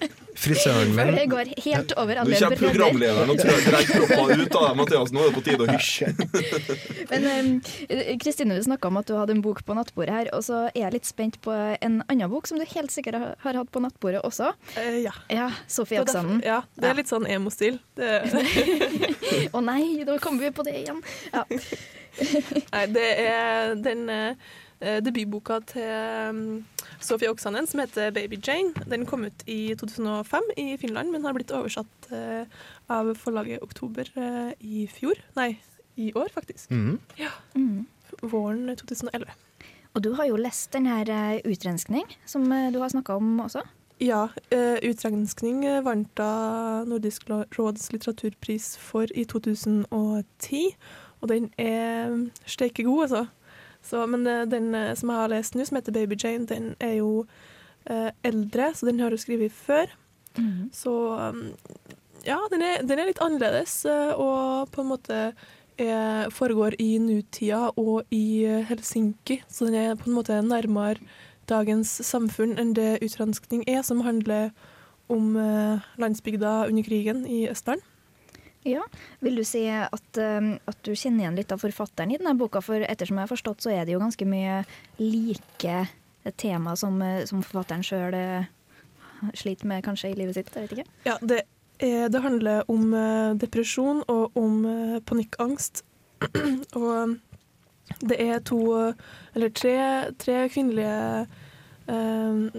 eh, 0.01 0.09
Frisøren 0.39 0.93
min 0.95 0.99
Før 1.09 1.17
det 1.17 1.25
går 1.33 1.49
helt 1.65 1.93
over 1.99 2.15
Nå 2.15 2.23
alle 2.23 2.39
kommer 2.39 2.57
bredder. 2.57 2.61
programlederen 2.63 3.31
og 3.33 3.41
drar 3.43 3.89
proppa 3.89 4.27
ut 4.39 4.57
av 4.59 4.67
deg, 4.69 4.77
Mathias. 4.79 5.13
Nå 5.15 5.23
er 5.25 5.29
det 5.29 5.35
på 5.35 5.43
tide 5.49 5.65
å 5.65 5.73
hysje. 5.73 6.13
Men 7.11 7.29
eh, 7.89 8.13
Kristine, 8.23 8.55
du 8.59 8.63
snakka 8.63 8.91
om 8.93 9.01
at 9.01 9.09
du 9.11 9.17
hadde 9.19 9.35
en 9.35 9.43
bok 9.45 9.65
på 9.67 9.75
nattbordet 9.79 10.15
her, 10.15 10.31
og 10.37 10.45
så 10.47 10.61
er 10.71 10.79
jeg 10.85 10.95
litt 10.99 11.09
spent 11.11 11.41
på 11.45 11.55
en 11.57 12.01
annen 12.07 12.31
bok 12.31 12.47
som 12.51 12.61
du 12.61 12.67
helt 12.71 12.95
sikkert 12.95 13.19
har- 13.43 13.59
hatt 13.59 13.73
på 13.75 13.83
nattbordet 13.83 14.23
også. 14.29 14.53
Eh, 14.79 15.01
ja. 15.09 15.15
Ja, 15.33 15.49
Sofie 15.67 16.01
Oksanen. 16.05 16.39
ja, 16.47 16.61
det 16.79 16.91
er 16.93 16.95
litt 17.01 17.11
sånn 17.11 17.27
emo-stil. 17.27 17.81
Det- 17.99 18.23
Å 19.57 19.61
nei, 19.65 20.05
da 20.07 20.19
kommer 20.23 20.47
vi 20.47 20.55
på 20.55 20.65
det 20.69 20.77
igjen. 20.85 21.03
Ja. 21.35 21.45
Nei, 22.75 22.87
det 22.95 23.09
er 23.27 23.75
den 23.79 24.09
eh, 24.11 24.99
debutboka 25.03 25.61
til 25.71 25.87
um, 26.31 26.43
Sofie 27.01 27.31
Oksanen 27.31 27.67
som 27.71 27.81
heter 27.83 28.11
Baby 28.15 28.39
Jane. 28.43 28.73
Den 28.91 29.07
kom 29.07 29.25
ut 29.29 29.43
i 29.47 29.75
2005 29.79 30.53
i 30.57 30.67
Finland, 30.81 31.13
men 31.13 31.25
har 31.25 31.37
blitt 31.37 31.53
oversatt 31.55 32.11
eh, 32.15 32.45
av 32.91 33.13
forlaget 33.19 33.63
Oktober 33.63 34.11
eh, 34.19 34.53
i 34.61 34.87
fjor. 34.91 35.21
Nei, 35.39 35.53
i 35.97 36.13
år 36.19 36.33
faktisk. 36.35 36.71
Ja, 37.21 37.35
Mm. 37.55 37.87
Våren 38.23 38.71
2011. 38.77 39.29
Og 39.95 40.03
du 40.03 40.13
har 40.17 40.27
jo 40.31 40.39
lest 40.41 40.73
den 40.73 40.87
her 40.89 41.11
eh, 41.11 41.41
utrenskning, 41.45 42.07
som 42.27 42.47
du 42.49 42.81
har 42.81 42.89
snakka 42.89 43.19
om 43.21 43.41
også. 43.45 43.63
Ja, 43.99 44.29
uh, 44.55 44.79
Utrenskning 44.87 45.65
eh, 45.67 45.81
vant 45.83 46.11
da 46.19 46.85
Nordisk 46.87 47.27
råds 47.59 47.91
litteraturpris 47.91 48.77
for 48.79 49.11
i 49.11 49.25
2010. 49.27 50.61
Og 51.19 51.31
den 51.33 51.49
er 51.59 52.15
steike 52.47 52.87
god, 52.87 53.09
altså. 53.09 53.25
Så, 53.85 54.07
men 54.07 54.27
eh, 54.27 54.47
den 54.51 54.75
eh, 54.75 54.95
som 54.99 55.13
jeg 55.13 55.23
har 55.23 55.33
lest 55.33 55.57
nå, 55.57 55.65
som 55.65 55.79
heter 55.79 55.95
Baby 55.95 56.19
Jane, 56.19 56.47
den 56.47 56.75
er 56.81 56.99
jo 56.99 57.27
eh, 57.87 58.11
eldre, 58.27 58.73
så 58.75 58.89
den 58.89 59.01
har 59.01 59.11
du 59.11 59.21
skrevet 59.21 59.53
før. 59.53 59.95
Så 60.73 60.93
um, 61.19 61.49
ja, 62.27 62.39
den 62.51 62.63
er, 62.63 62.83
den 62.87 62.99
er 62.99 63.09
litt 63.09 63.23
annerledes, 63.25 63.81
eh, 63.89 64.13
og 64.15 64.71
på 64.75 64.85
en 64.85 64.91
måte 64.93 65.21
er, 65.79 66.31
foregår 66.35 66.77
i 66.83 66.99
nutida 67.03 67.69
og 67.79 68.07
i 68.15 68.45
Helsinki. 68.69 69.41
Så 69.49 69.69
den 69.69 69.79
er 69.79 69.99
på 69.99 70.11
en 70.11 70.19
måte 70.19 70.41
nærmere 70.43 71.03
dagens 71.49 71.91
samfunn 72.05 72.59
enn 72.61 72.75
det 72.77 72.99
utranskning 73.05 73.65
er, 73.71 73.83
som 73.87 74.03
handler 74.07 74.51
om 75.09 75.37
eh, 75.41 75.87
landsbygda 76.01 76.67
under 76.69 76.85
krigen 76.85 77.25
i 77.27 77.47
Østerdalen. 77.49 77.85
Ja, 78.67 78.83
Vil 79.21 79.39
du 79.39 79.45
si 79.47 79.63
at, 79.69 80.19
eh, 80.19 80.49
at 80.67 80.81
du 80.83 80.93
kjenner 80.95 81.25
igjen 81.25 81.39
litt 81.39 81.53
av 81.55 81.63
forfatteren 81.63 82.13
i 82.13 82.19
denne 82.19 82.35
boka? 82.39 82.63
For 82.65 82.83
ettersom 82.83 83.21
jeg 83.21 83.29
har 83.29 83.33
forstått, 83.33 83.63
så 83.65 83.73
er 83.75 83.87
det 83.87 83.95
jo 83.95 84.03
ganske 84.03 84.27
mye 84.29 84.65
like 84.99 85.87
tema 86.37 86.75
som, 86.77 87.01
eh, 87.03 87.25
som 87.25 87.43
forfatteren 87.43 87.87
sjøl 87.87 88.17
sliter 89.35 89.67
med 89.67 89.85
kanskje 89.85 90.13
i 90.13 90.19
livet 90.19 90.35
sitt. 90.35 90.51
Jeg 90.55 90.69
vet 90.69 90.79
ikke. 90.79 90.91
Ja, 91.07 91.17
det, 91.23 91.43
det 91.79 92.23
handler 92.23 92.67
om 92.71 92.93
eh, 92.95 93.35
depresjon 93.39 94.03
og 94.09 94.37
om 94.39 94.65
eh, 94.67 95.01
panikkangst. 95.07 95.85
og 96.83 97.19
det 98.01 98.19
er 98.21 98.39
to, 98.39 98.61
eh, 98.79 98.95
eller 99.35 99.49
tre, 99.49 99.77
tre 100.19 100.49
kvinnelige 100.49 101.27
øh, 101.89 102.51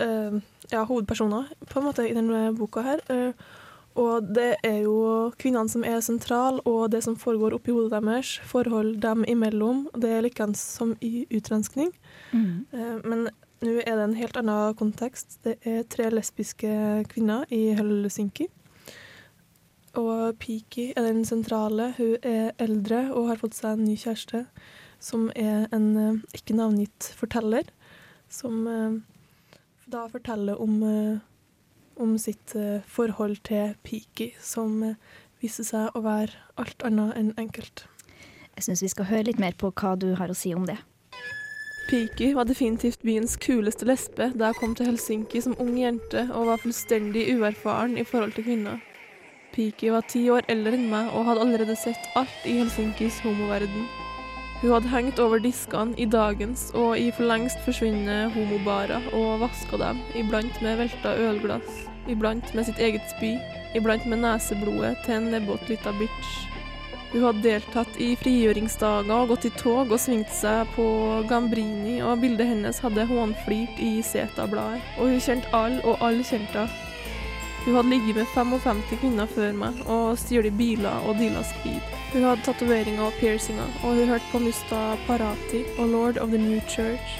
øh, 0.00 0.40
ja, 0.72 0.84
hovedpersoner 0.84 1.44
på 1.70 1.78
en 1.78 1.84
måte 1.84 2.08
i 2.08 2.14
denne 2.14 2.56
boka 2.56 2.80
her. 2.80 3.04
Eh, 3.10 3.32
og 3.94 4.26
det 4.34 4.56
er 4.66 4.80
jo 4.82 5.30
kvinnene 5.38 5.70
som 5.70 5.84
er 5.86 6.00
sentrale, 6.02 6.62
og 6.66 6.90
det 6.90 7.04
som 7.06 7.16
foregår 7.18 7.54
oppi 7.54 7.70
hodet 7.74 8.02
deres, 8.02 8.34
forhold 8.42 8.96
dem 9.02 9.24
imellom. 9.28 9.86
Det 9.94 10.10
er 10.10 10.24
likeens 10.26 10.58
som 10.58 10.96
i 11.00 11.26
utrenskning. 11.30 11.92
Mm. 12.32 12.66
Men 13.04 13.28
nå 13.64 13.78
er 13.80 13.94
det 13.96 14.08
en 14.08 14.18
helt 14.18 14.36
annen 14.36 14.74
kontekst. 14.76 15.38
Det 15.46 15.56
er 15.62 15.86
tre 15.88 16.10
lesbiske 16.10 16.74
kvinner 17.12 17.46
i 17.54 17.68
Helsinki. 17.78 18.48
Og 19.94 20.34
Piki 20.42 20.90
er 20.96 21.06
den 21.06 21.24
sentrale. 21.24 21.92
Hun 21.96 22.16
er 22.26 22.50
eldre 22.58 23.06
og 23.14 23.30
har 23.30 23.40
fått 23.40 23.54
seg 23.56 23.76
en 23.76 23.86
ny 23.86 23.94
kjæreste, 23.98 24.44
som 25.02 25.28
er 25.36 25.68
en 25.74 25.86
eh, 26.00 26.22
ikke 26.34 26.56
navngitt 26.58 27.12
forteller, 27.14 27.68
som 28.32 28.66
eh, 28.66 28.96
da 29.90 30.06
forteller 30.10 30.58
om, 30.60 30.80
eh, 30.88 31.22
om 32.00 32.16
sitt 32.18 32.54
eh, 32.58 32.84
forhold 32.86 33.42
til 33.48 33.74
Piki, 33.86 34.32
som 34.40 34.80
viste 35.42 35.64
seg 35.66 35.94
å 35.94 36.02
være 36.04 36.32
alt 36.60 36.84
annet 36.86 37.16
enn 37.20 37.34
enkelt. 37.40 37.86
Jeg 38.54 38.68
syns 38.68 38.82
vi 38.84 38.90
skal 38.92 39.08
høre 39.10 39.28
litt 39.30 39.42
mer 39.42 39.56
på 39.58 39.72
hva 39.74 39.94
du 39.98 40.12
har 40.18 40.30
å 40.30 40.36
si 40.38 40.54
om 40.54 40.66
det. 40.68 40.78
Piki 41.88 42.30
var 42.34 42.46
definitivt 42.48 43.02
byens 43.04 43.34
kuleste 43.36 43.84
lesbe 43.84 44.30
da 44.32 44.48
jeg 44.48 44.60
kom 44.60 44.72
til 44.78 44.88
Helsinki 44.88 45.42
som 45.44 45.56
ung 45.60 45.74
jente 45.76 46.22
og 46.32 46.48
var 46.48 46.62
fullstendig 46.62 47.26
uerfaren 47.34 47.98
i 48.00 48.06
forhold 48.08 48.32
til 48.38 48.46
kvinner. 48.46 48.80
Piki 49.52 49.92
var 49.92 50.06
ti 50.08 50.24
år 50.32 50.48
eldre 50.50 50.78
enn 50.78 50.88
meg 50.90 51.12
og 51.12 51.28
hadde 51.28 51.44
allerede 51.44 51.76
sett 51.78 52.08
alt 52.18 52.48
i 52.48 52.56
Helsinkis 52.62 53.20
homoverden. 53.26 53.84
Hun 54.64 54.72
hadde 54.72 54.88
hengt 54.88 55.18
over 55.20 55.42
diskene 55.44 55.92
i 56.00 56.06
dagens 56.08 56.70
og 56.72 56.94
i 56.96 57.10
for 57.12 57.28
lengst 57.28 57.58
forsvunne 57.66 58.30
homobarer 58.32 59.10
og 59.12 59.42
vaska 59.42 59.76
dem, 59.76 59.98
iblant 60.16 60.56
med 60.64 60.78
velta 60.78 61.10
ølglass, 61.20 61.82
iblant 62.08 62.48
med 62.56 62.64
sitt 62.64 62.80
eget 62.80 63.04
spy, 63.10 63.34
iblant 63.76 64.06
med 64.08 64.22
neseblodet 64.22 64.94
til 65.04 65.18
en 65.18 65.26
nebbete 65.34 65.68
lita 65.68 65.92
bitch. 65.98 66.30
Hun 67.12 67.26
hadde 67.26 67.44
deltatt 67.44 67.98
i 68.00 68.14
frigjøringsdager 68.22 69.12
og 69.12 69.34
gått 69.34 69.44
i 69.50 69.52
tog 69.60 69.92
og 69.92 70.00
svingt 70.00 70.32
seg 70.32 70.72
på 70.78 70.86
Gambrini, 71.28 71.98
og 72.00 72.24
bildet 72.24 72.48
hennes 72.48 72.80
hadde 72.80 73.04
hånflirt 73.12 73.82
i 73.84 73.98
Zeta-bladet. 74.00 74.80
Og 74.96 75.12
hun 75.12 75.20
kjente 75.26 75.52
alle, 75.52 75.82
og 75.84 76.00
alle 76.00 76.24
kjente 76.24 76.64
henne. 76.64 76.80
Hun 77.66 77.76
hadde 77.76 77.92
ligget 77.92 78.16
med 78.16 78.32
55 78.32 78.82
kvinner 78.96 79.28
før 79.36 79.52
meg 79.60 79.84
og 79.84 80.16
stjålet 80.24 80.56
biler 80.56 81.04
og 81.04 81.20
deala 81.20 81.44
speed. 81.52 82.03
Hun 82.14 82.22
hadde 82.22 82.44
tatoveringer 82.46 83.02
og 83.02 83.16
piercinger, 83.18 83.70
og 83.82 83.96
hun 83.98 84.06
hørte 84.06 84.28
på 84.30 84.38
Musta 84.38 84.82
Parati 85.06 85.64
og 85.78 85.88
Lord 85.88 86.20
of 86.22 86.28
the 86.30 86.38
New 86.38 86.60
Church. 86.70 87.16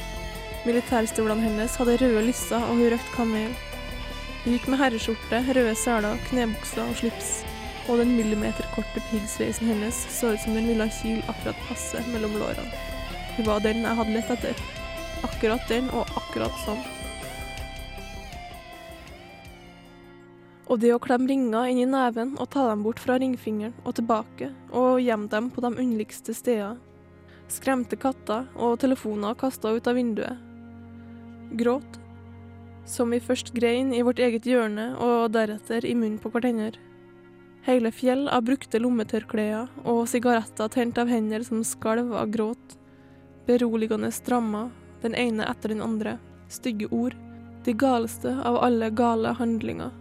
Militærstolene 0.66 1.42
hennes 1.42 1.74
hadde 1.76 1.96
røde 1.98 2.22
lisser, 2.28 2.62
og 2.62 2.76
hun 2.78 2.92
røkte 2.92 3.16
kamel. 3.16 3.50
Hun 4.44 4.54
gikk 4.54 4.68
med 4.70 4.78
herreskjorte, 4.78 5.42
røde 5.58 5.74
seler, 5.82 6.22
knebukser 6.28 6.86
og 6.86 6.94
slips. 7.02 7.34
Og 7.88 7.98
den 8.04 8.14
millimeterkorte 8.14 9.02
piggsveisen 9.10 9.66
hennes 9.74 9.98
så 10.14 10.36
ut 10.36 10.44
som 10.46 10.54
den 10.54 10.70
ville 10.70 10.86
kile 11.02 11.26
akkurat 11.26 11.66
passe 11.66 12.06
mellom 12.12 12.38
lårene. 12.38 12.70
Hun 13.36 13.50
var 13.50 13.66
den 13.66 13.82
jeg 13.82 13.98
hadde 13.98 14.14
lett 14.14 14.36
etter. 14.38 14.66
Akkurat 15.26 15.66
den, 15.68 15.90
og 15.90 16.06
akkurat 16.22 16.54
sånn. 16.62 16.93
Og 20.64 20.80
det 20.80 20.94
å 20.94 21.00
klemme 21.02 21.28
ringer 21.28 21.68
inn 21.68 21.82
i 21.82 21.88
neven 21.88 22.34
og 22.40 22.48
ta 22.54 22.64
dem 22.70 22.84
bort 22.86 23.02
fra 23.02 23.18
ringfingeren 23.20 23.74
og 23.84 23.98
tilbake, 23.98 24.48
og 24.72 25.02
gjemme 25.04 25.28
dem 25.32 25.50
på 25.52 25.64
de 25.64 25.72
underligste 25.74 26.34
steder. 26.36 26.78
Skremte 27.52 27.98
katter 28.00 28.46
og 28.56 28.78
telefoner 28.80 29.36
kasta 29.36 29.74
ut 29.76 29.86
av 29.86 29.98
vinduet. 29.98 30.40
Gråt. 31.52 32.00
Som 32.88 33.12
vi 33.12 33.20
først 33.20 33.52
grein 33.56 33.92
i 33.96 34.02
vårt 34.04 34.20
eget 34.20 34.48
hjørne, 34.48 34.94
og 35.00 35.32
deretter 35.36 35.84
i 35.84 35.94
munnen 35.96 36.20
på 36.20 36.32
hverandre. 36.32 36.80
Hele 37.64 37.88
fjell 37.96 38.26
av 38.28 38.44
brukte 38.44 38.80
lommetørklær 38.80 39.70
og 39.88 40.02
sigaretter 40.10 40.68
tent 40.68 40.98
av 41.00 41.08
hender 41.08 41.44
som 41.46 41.62
skalv 41.64 42.12
av 42.12 42.28
gråt. 42.32 42.76
Beroligende 43.48 44.10
strammer, 44.12 44.68
den 45.00 45.16
ene 45.16 45.48
etter 45.48 45.72
den 45.72 45.80
andre. 45.84 46.18
Stygge 46.52 46.90
ord. 46.92 47.16
De 47.64 47.72
galeste 47.72 48.34
av 48.44 48.60
alle 48.60 48.90
gale 48.92 49.32
handlinger. 49.38 49.92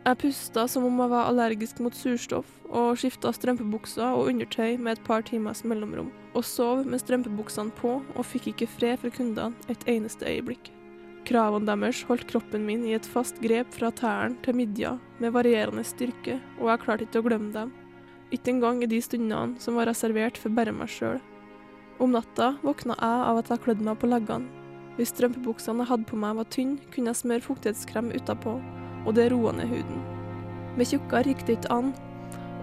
Jeg 0.00 0.16
pusta 0.16 0.62
som 0.64 0.86
om 0.88 1.00
jeg 1.02 1.12
var 1.12 1.26
allergisk 1.28 1.80
mot 1.84 1.92
surstoff, 1.92 2.48
og 2.72 2.96
skifta 2.96 3.34
strømpebukser 3.36 4.16
og 4.16 4.30
undertøy 4.30 4.78
med 4.80 4.96
et 4.96 5.02
par 5.04 5.26
timers 5.28 5.60
mellomrom, 5.60 6.08
og 6.32 6.46
sov 6.48 6.86
med 6.88 7.02
strømpebuksene 7.02 7.74
på 7.76 7.98
og 8.00 8.24
fikk 8.24 8.48
ikke 8.54 8.68
fred 8.78 9.02
fra 9.02 9.10
kundene 9.12 9.68
et 9.68 9.84
eneste 9.92 10.24
øyeblikk. 10.24 10.70
Kravene 11.28 11.68
deres 11.68 12.00
holdt 12.08 12.24
kroppen 12.30 12.64
min 12.64 12.86
i 12.88 12.96
et 12.96 13.04
fast 13.04 13.42
grep 13.44 13.68
fra 13.76 13.92
tærne 13.92 14.40
til 14.46 14.56
midja, 14.56 14.94
med 15.20 15.36
varierende 15.36 15.84
styrke, 15.84 16.38
og 16.56 16.72
jeg 16.72 16.84
klarte 16.86 17.04
ikke 17.04 17.20
å 17.20 17.28
glemme 17.28 17.52
dem. 17.52 17.76
Ikke 18.32 18.54
engang 18.54 18.80
i 18.80 18.88
de 18.88 19.02
stundene 19.04 19.60
som 19.60 19.76
var 19.76 19.90
reservert 19.90 20.40
for 20.40 20.54
bare 20.56 20.72
meg 20.72 20.88
sjøl. 20.88 21.20
Om 22.00 22.16
natta 22.16 22.54
våkna 22.64 22.96
jeg 22.96 23.24
av 23.28 23.44
at 23.44 23.52
jeg 23.52 23.66
klødde 23.66 23.84
meg 23.84 24.00
på 24.00 24.08
leggene. 24.08 24.48
Hvis 24.96 25.12
strømpebuksene 25.12 25.84
jeg 25.84 25.92
hadde 25.92 26.08
på 26.08 26.16
meg 26.24 26.40
var 26.40 26.48
tynne, 26.48 26.80
kunne 26.94 27.12
jeg 27.12 27.20
smøre 27.20 27.44
fuktighetskrem 27.44 28.14
utapå, 28.16 28.56
og 29.06 29.14
det 29.16 29.30
roa 29.32 29.52
ned 29.56 29.70
huden. 29.70 30.00
Med 30.78 30.88
tjukkere 30.88 31.32
gikk 31.32 31.44
det 31.46 31.58
ikke 31.58 31.74
an, 31.74 31.92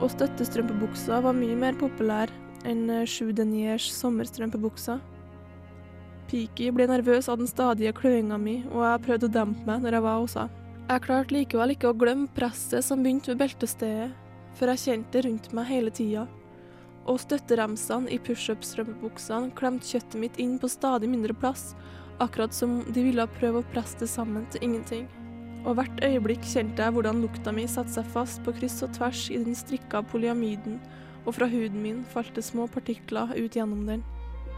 og 0.02 0.12
støttestrømpebuksa 0.14 1.22
var 1.26 1.36
mye 1.38 1.58
mer 1.58 1.78
populær 1.80 2.32
enn 2.68 2.90
sju 3.10 3.32
deniers 3.36 3.88
sommerstrømpebuksa. 3.98 5.00
Piki 6.28 6.70
ble 6.76 6.88
nervøs 6.90 7.30
av 7.32 7.40
den 7.40 7.48
stadige 7.48 7.94
kløinga 7.96 8.38
mi, 8.42 8.60
og 8.74 8.84
jeg 8.84 9.04
prøvde 9.06 9.30
å 9.30 9.36
dempe 9.38 9.68
meg 9.68 9.84
når 9.84 9.98
jeg 9.98 10.06
var 10.06 10.24
hos 10.24 10.38
henne. 10.40 10.64
Jeg 10.88 11.04
klarte 11.04 11.36
likevel 11.36 11.74
ikke 11.74 11.90
å 11.92 11.98
glemme 12.00 12.32
presset 12.32 12.86
som 12.86 13.02
begynte 13.04 13.34
ved 13.34 13.42
beltestedet, 13.42 14.12
for 14.56 14.72
jeg 14.72 14.84
kjente 14.86 15.18
det 15.18 15.24
rundt 15.26 15.50
meg 15.56 15.68
hele 15.68 15.92
tida. 15.92 16.24
Og 17.08 17.20
støtteremsene 17.24 18.12
i 18.12 18.20
pushup-strømpebuksene 18.24 19.52
klemte 19.56 19.88
kjøttet 19.88 20.20
mitt 20.22 20.40
inn 20.40 20.56
på 20.60 20.72
stadig 20.72 21.12
mindre 21.12 21.36
plass, 21.36 21.74
akkurat 22.24 22.56
som 22.56 22.80
de 22.88 23.04
ville 23.04 23.28
prøve 23.36 23.62
å 23.62 23.70
presse 23.74 24.00
det 24.00 24.08
sammen 24.12 24.48
til 24.52 24.64
ingenting. 24.68 25.08
Og 25.68 25.76
hvert 25.76 26.00
øyeblikk 26.00 26.46
kjente 26.48 26.80
jeg 26.80 26.96
hvordan 26.96 27.20
lukta 27.20 27.52
mi 27.52 27.66
satte 27.68 27.92
seg 27.92 28.08
fast 28.14 28.40
på 28.46 28.54
kryss 28.56 28.80
og 28.86 28.94
tvers 28.96 29.26
i 29.28 29.40
den 29.42 29.56
strikka 29.58 30.00
polyamiden, 30.08 30.78
og 31.28 31.36
fra 31.36 31.50
huden 31.52 31.82
min 31.84 32.06
falt 32.08 32.32
det 32.38 32.46
små 32.48 32.70
partikler 32.72 33.34
ut 33.36 33.58
gjennom 33.58 33.84
den. 33.90 34.06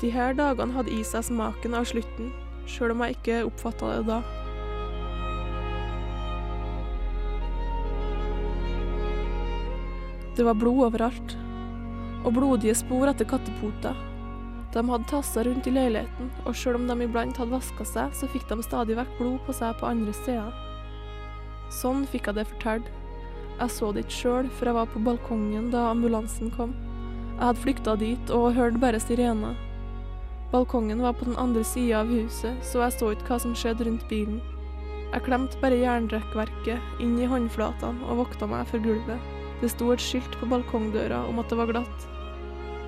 De 0.04 0.12
her 0.14 0.38
dagene 0.38 0.76
hadde 0.78 0.94
i 0.94 1.02
seg 1.04 1.26
smaken 1.26 1.74
av 1.74 1.90
slutten, 1.90 2.30
sjøl 2.70 2.94
om 2.94 3.02
jeg 3.02 3.18
ikke 3.18 3.40
oppfatta 3.50 3.96
det 3.96 4.06
da. 4.12 4.20
Det 10.38 10.46
var 10.46 10.62
blod 10.62 10.86
overalt, 10.92 11.36
og 12.22 12.38
blodige 12.38 12.78
spor 12.78 13.10
etter 13.10 13.28
kattepoter. 13.28 13.98
De 14.70 14.86
hadde 14.86 15.10
tassa 15.10 15.42
rundt 15.44 15.66
i 15.66 15.74
leiligheten, 15.74 16.30
og 16.46 16.54
sjøl 16.54 16.78
om 16.78 16.86
de 16.88 17.02
iblant 17.10 17.42
hadde 17.42 17.58
vaska 17.58 17.92
seg, 17.98 18.14
så 18.14 18.30
fikk 18.30 18.46
de 18.54 18.62
stadig 18.62 19.02
vekk 19.02 19.18
blod 19.18 19.40
på 19.50 19.58
seg 19.58 19.74
på 19.82 19.90
andre 19.90 20.14
steder. 20.22 20.69
Sånn 21.70 22.06
fikk 22.10 22.30
jeg 22.30 22.40
det 22.40 22.48
fortalt. 22.50 22.92
Jeg 23.60 23.74
så 23.76 23.90
det 23.94 24.06
ikke 24.06 24.18
sjøl, 24.18 24.52
for 24.58 24.70
jeg 24.70 24.78
var 24.78 24.88
på 24.90 25.02
balkongen 25.04 25.72
da 25.74 25.90
ambulansen 25.92 26.52
kom. 26.56 26.76
Jeg 27.40 27.44
hadde 27.44 27.64
flykta 27.64 27.96
dit 28.00 28.32
og 28.36 28.54
hørte 28.58 28.82
bare 28.82 29.02
sirener. 29.04 29.58
Balkongen 30.52 31.04
var 31.06 31.14
på 31.14 31.28
den 31.28 31.38
andre 31.38 31.62
sida 31.64 32.00
av 32.02 32.10
huset, 32.10 32.56
så 32.66 32.82
jeg 32.86 32.96
så 32.96 33.12
ikke 33.14 33.28
hva 33.30 33.42
som 33.44 33.54
skjedde 33.56 33.86
rundt 33.86 34.08
bilen. 34.10 34.40
Jeg 35.10 35.26
klemte 35.26 35.60
bare 35.62 35.78
jernrekkverket 35.78 37.04
inn 37.04 37.18
i 37.22 37.28
håndflatene 37.30 38.06
og 38.10 38.24
vokta 38.24 38.50
meg 38.50 38.66
for 38.70 38.82
gulvet. 38.82 39.30
Det 39.62 39.70
sto 39.74 39.92
et 39.94 40.02
skilt 40.02 40.40
på 40.40 40.50
balkongdøra 40.50 41.26
om 41.30 41.42
at 41.42 41.52
det 41.52 41.60
var 41.60 41.70
glatt. 41.74 42.10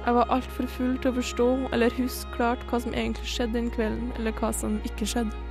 Jeg 0.02 0.17
var 0.17 0.34
altfor 0.34 0.65
full 0.72 0.98
til 0.98 1.12
å 1.12 1.17
forstå 1.20 1.48
eller 1.76 1.98
huske 2.00 2.34
klart 2.34 2.63
hva 2.72 2.80
som 2.82 2.96
egentlig 2.98 3.30
skjedde 3.30 3.60
den 3.60 3.72
kvelden, 3.74 4.10
eller 4.17 4.34
hva 4.39 4.50
som 4.56 4.80
ikke 4.88 5.10
skjedde. 5.10 5.51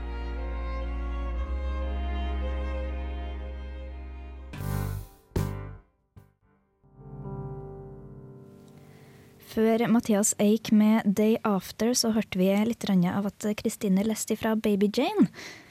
Før 9.50 9.82
Mathias 9.90 10.30
Eik 10.38 10.70
med 10.70 11.02
'Day 11.04 11.36
After', 11.42 11.94
så 11.94 12.12
hørte 12.14 12.38
vi 12.38 12.52
litt 12.64 12.84
av 12.86 13.26
at 13.26 13.46
Kristine 13.58 14.04
leste 14.06 14.36
fra 14.36 14.54
'Baby 14.54 14.86
Jane'. 14.86 15.26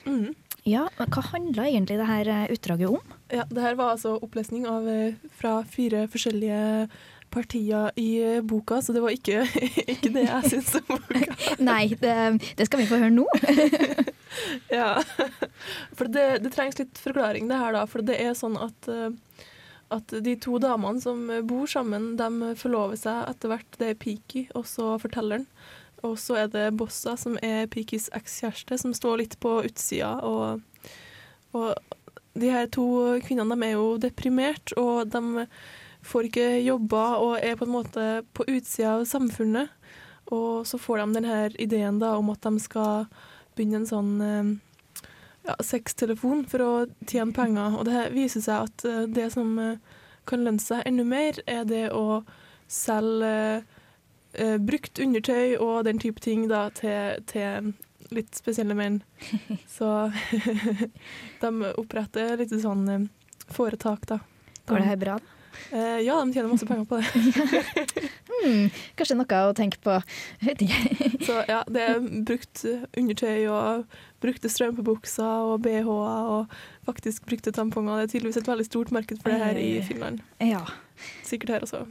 Mm. 0.06 0.36
Ja, 0.66 0.90
Hva 0.98 1.22
handla 1.32 1.64
egentlig 1.70 1.98
det 1.98 2.08
her 2.08 2.28
eh, 2.28 2.52
utdraget 2.52 2.90
om? 2.90 3.14
Ja, 3.32 3.46
det 3.50 3.62
her 3.62 3.76
var 3.76 3.94
altså 3.94 4.20
opplesning 4.20 4.68
av, 4.68 4.88
eh, 4.88 5.14
fra 5.32 5.64
fire 5.64 6.08
forskjellige 6.12 6.90
partier 7.32 7.92
i 7.96 8.10
eh, 8.20 8.42
boka, 8.42 8.82
så 8.82 8.94
det 8.94 9.02
var 9.02 9.16
ikke, 9.16 9.46
ikke 9.96 10.12
det 10.12 10.26
jeg 10.26 10.52
syns 10.52 10.76
om 10.82 10.90
boka. 10.90 11.38
Nei, 11.72 11.96
det, 12.02 12.18
det, 12.58 12.68
skal 12.68 12.84
vi 12.84 12.90
få 12.90 13.00
høre 13.00 13.16
nå. 13.16 13.26
ja, 14.80 14.98
for 15.96 16.12
det, 16.12 16.44
det, 16.44 16.52
trengs 16.52 16.80
litt 16.82 17.00
forklaring 17.00 17.48
det 17.48 17.62
her, 17.64 17.80
da. 17.80 17.86
For 17.88 18.04
det 18.04 18.20
er 18.20 18.36
sånn 18.38 18.60
at, 18.60 18.92
at 19.94 20.14
de 20.24 20.36
to 20.42 20.60
damene 20.62 21.02
som 21.02 21.26
bor 21.50 21.70
sammen, 21.70 22.14
de 22.20 22.54
forlover 22.60 23.00
seg 23.00 23.24
etter 23.32 23.54
hvert. 23.54 23.78
Det 23.80 23.92
er 23.92 24.00
Piki 24.00 24.46
og 24.58 24.68
så 24.70 24.94
fortelleren. 25.02 25.48
Og 26.06 26.16
så 26.22 26.38
er 26.44 26.52
det 26.54 26.78
Bossa, 26.80 27.16
som 27.20 27.36
er 27.44 27.68
Pikis 27.72 28.08
ekskjæreste, 28.16 28.78
som 28.80 28.94
står 28.96 29.24
litt 29.24 29.36
på 29.44 29.58
utsida. 29.68 30.14
Og, 30.24 30.62
og 31.58 31.74
de 32.40 32.54
her 32.54 32.70
to 32.72 32.86
kvinnene 33.26 33.58
de 33.58 33.68
er 33.68 33.76
jo 33.76 33.98
deprimert, 34.02 34.74
og 34.80 35.10
de 35.12 35.48
får 36.06 36.30
ikke 36.30 36.48
jobber 36.64 37.20
og 37.26 37.44
er 37.44 37.58
på 37.60 37.68
en 37.68 37.74
måte 37.74 38.08
på 38.38 38.48
utsida 38.48 39.00
av 39.00 39.06
samfunnet. 39.10 39.74
Og 40.32 40.66
så 40.70 40.80
får 40.80 41.02
de 41.02 41.20
denne 41.20 41.38
ideen 41.60 42.00
da 42.00 42.14
om 42.20 42.32
at 42.32 42.46
de 42.46 42.62
skal 42.64 43.10
begynne 43.58 43.82
en 43.82 43.90
sånn 43.90 44.60
ja, 45.50 45.56
sextelefon 45.64 46.46
for 46.50 46.64
å 46.64 46.72
tjene 47.10 47.36
penger. 47.36 47.78
Og 47.80 47.88
det 47.90 48.10
viser 48.16 48.44
seg 48.46 48.70
at 48.70 48.86
eh, 48.88 49.04
det 49.10 49.30
som 49.36 49.58
eh, 49.62 49.82
kan 50.30 50.46
lønne 50.46 50.64
seg 50.64 50.86
enda 50.88 51.06
mer, 51.08 51.42
er 51.50 51.66
det 51.70 51.88
å 51.96 52.22
selge 52.70 53.64
eh, 54.34 54.58
brukt 54.62 55.02
undertøy 55.02 55.58
og 55.58 55.86
den 55.90 56.02
type 56.02 56.22
ting 56.24 56.48
da, 56.52 56.68
til, 56.78 57.24
til 57.30 57.74
litt 58.14 58.38
spesielle 58.38 58.78
menn. 58.78 59.02
Så 59.78 60.12
de 61.44 61.74
oppretter 61.76 62.38
litt 62.40 62.54
sånn 62.54 63.10
foretak, 63.50 64.06
da. 64.10 64.22
Går 64.70 64.84
det 64.84 64.90
her 64.92 65.02
bra? 65.02 65.20
Eh, 65.72 66.00
ja, 66.06 66.18
de 66.24 66.34
tjener 66.34 66.50
masse 66.52 66.68
penger 66.70 66.90
på 66.90 67.02
det. 67.02 68.10
Hmm, 68.40 68.70
kanskje 68.96 69.18
noe 69.20 69.40
å 69.50 69.52
tenke 69.52 69.82
på. 69.84 69.98
Vet. 70.46 70.62
Så 71.28 71.42
ja, 71.50 71.58
det 71.68 71.82
er 71.84 71.98
brukt 72.00 72.62
undertøy 72.96 73.50
og 73.52 73.98
brukte 74.24 74.48
strømpebukser 74.48 75.50
og 75.52 75.66
BH-er 75.66 76.30
og 76.38 76.54
faktisk 76.88 77.28
brukte 77.28 77.52
tamponger. 77.52 78.00
Det 78.00 78.06
er 78.06 78.14
tydeligvis 78.14 78.40
et 78.40 78.48
veldig 78.48 78.68
stort 78.70 78.94
marked 78.96 79.20
for 79.20 79.34
det 79.34 79.42
her 79.44 79.60
i 79.60 79.74
Finland. 79.84 80.24
Ja. 80.40 80.64
Sikkert 81.24 81.54
her 81.54 81.64
også. 81.64 81.86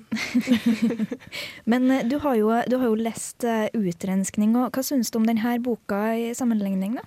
Men 1.71 1.91
eh, 1.91 2.05
du 2.09 2.19
har 2.25 2.37
jo, 2.37 2.51
du 2.69 2.77
har 2.81 2.91
jo 2.91 2.99
lest 2.99 3.45
uh, 3.47 3.69
utrenskning, 3.77 4.57
og 4.59 4.75
hva 4.75 4.85
syns 4.85 5.13
du 5.13 5.21
om 5.21 5.29
denne 5.29 5.55
boka 5.65 6.03
i 6.17 6.31
sammenligning, 6.37 6.99
da? 6.99 7.07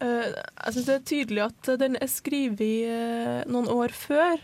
Uh, 0.00 0.30
jeg 0.30 0.76
syns 0.76 0.86
det 0.86 0.94
er 0.94 1.08
tydelig 1.10 1.42
at 1.48 1.72
den 1.80 1.98
er 2.00 2.10
skrevet 2.10 2.62
uh, 2.90 3.40
noen 3.50 3.70
år 3.72 3.94
før. 3.96 4.38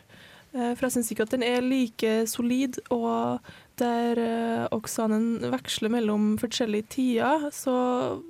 Uh, 0.56 0.72
for 0.72 0.86
jeg 0.86 0.96
syns 0.96 1.12
ikke 1.12 1.26
at 1.26 1.34
den 1.34 1.44
er 1.44 1.60
like 1.60 2.14
solid, 2.30 2.80
og 2.90 3.44
der 3.76 4.16
uh, 4.16 4.64
Oksanen 4.72 5.44
veksler 5.52 5.92
mellom 5.92 6.38
forskjellige 6.40 6.88
tider, 6.96 7.50
så, 7.52 7.76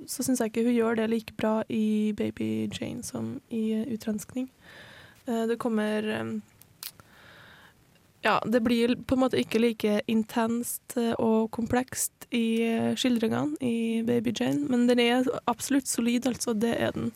så 0.03 0.27
syns 0.27 0.43
jeg 0.43 0.51
ikke 0.51 0.67
hun 0.67 0.75
gjør 0.75 0.99
det 0.99 1.09
like 1.13 1.37
bra 1.39 1.61
i 1.71 2.11
Baby 2.17 2.67
Jane 2.67 3.03
som 3.03 3.37
i 3.49 3.85
utrenskning. 3.95 4.51
det 5.27 5.59
kommer 5.59 6.05
ja, 8.27 8.41
det 8.45 8.59
blir 8.59 8.95
på 9.07 9.15
en 9.15 9.21
måte 9.21 9.39
ikke 9.39 9.61
like 9.61 9.99
intenst 10.11 10.97
eh, 10.97 11.13
og 11.21 11.51
komplekst 11.55 12.27
i 12.35 12.59
eh, 12.65 12.93
skildringene 12.97 13.55
i 13.63 14.03
Baby 14.07 14.33
Jane, 14.35 14.65
men 14.67 14.87
den 14.89 14.99
er 15.03 15.27
absolutt 15.47 15.87
solid, 15.87 16.27
altså. 16.27 16.55
Det 16.57 16.73
er 16.75 16.91
den. 16.95 17.11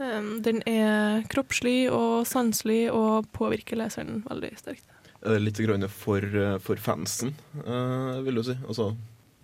Um, 0.00 0.38
den 0.40 0.62
er 0.64 1.20
kroppslig 1.28 1.90
og 1.92 2.24
sanselig 2.28 2.86
og 2.88 3.26
påvirker 3.36 3.76
leseren 3.76 4.22
veldig 4.24 4.50
sterkt. 4.56 4.86
Er 5.20 5.36
det 5.36 5.42
litt 5.44 5.58
grann 5.60 5.84
for, 5.92 6.24
eh, 6.24 6.56
for 6.64 6.80
fansen, 6.80 7.34
uh, 7.66 8.22
vil 8.24 8.40
du 8.40 8.42
si? 8.46 8.54
Altså, 8.64 8.94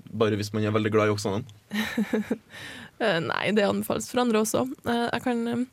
bare 0.08 0.38
hvis 0.40 0.54
man 0.54 0.64
er 0.64 0.72
veldig 0.72 0.92
glad 0.94 1.10
i 1.10 1.12
Oksanen? 1.12 1.44
uh, 1.76 3.18
nei, 3.30 3.50
det 3.52 3.66
anbefales 3.66 4.08
for 4.08 4.22
andre 4.22 4.40
også. 4.40 4.64
Jeg 4.88 5.24
kan 5.26 5.66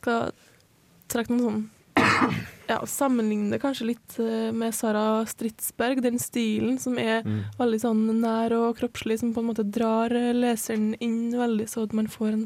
skal 0.00 0.32
trekke 1.14 1.36
noen 1.36 1.44
sånn 1.46 1.62
ja, 2.72 2.80
sammenligne 2.90 3.54
det 3.54 3.60
kanskje 3.62 3.86
litt 3.92 4.18
med 4.54 4.74
Sara 4.74 5.22
Stridsberg, 5.30 6.02
den 6.02 6.18
stilen 6.22 6.76
som 6.82 6.98
er 6.98 7.22
mm. 7.22 7.38
veldig 7.58 7.80
sånn 7.84 8.02
nær 8.18 8.56
og 8.58 8.82
kroppslig, 8.82 9.20
som 9.22 9.30
på 9.34 9.42
en 9.44 9.50
måte 9.52 9.66
drar 9.66 10.10
leseren 10.34 10.92
inn 10.98 11.30
veldig, 11.38 11.70
så 11.70 11.86
at 11.86 11.94
man 11.94 12.10
får 12.10 12.34
en 12.34 12.44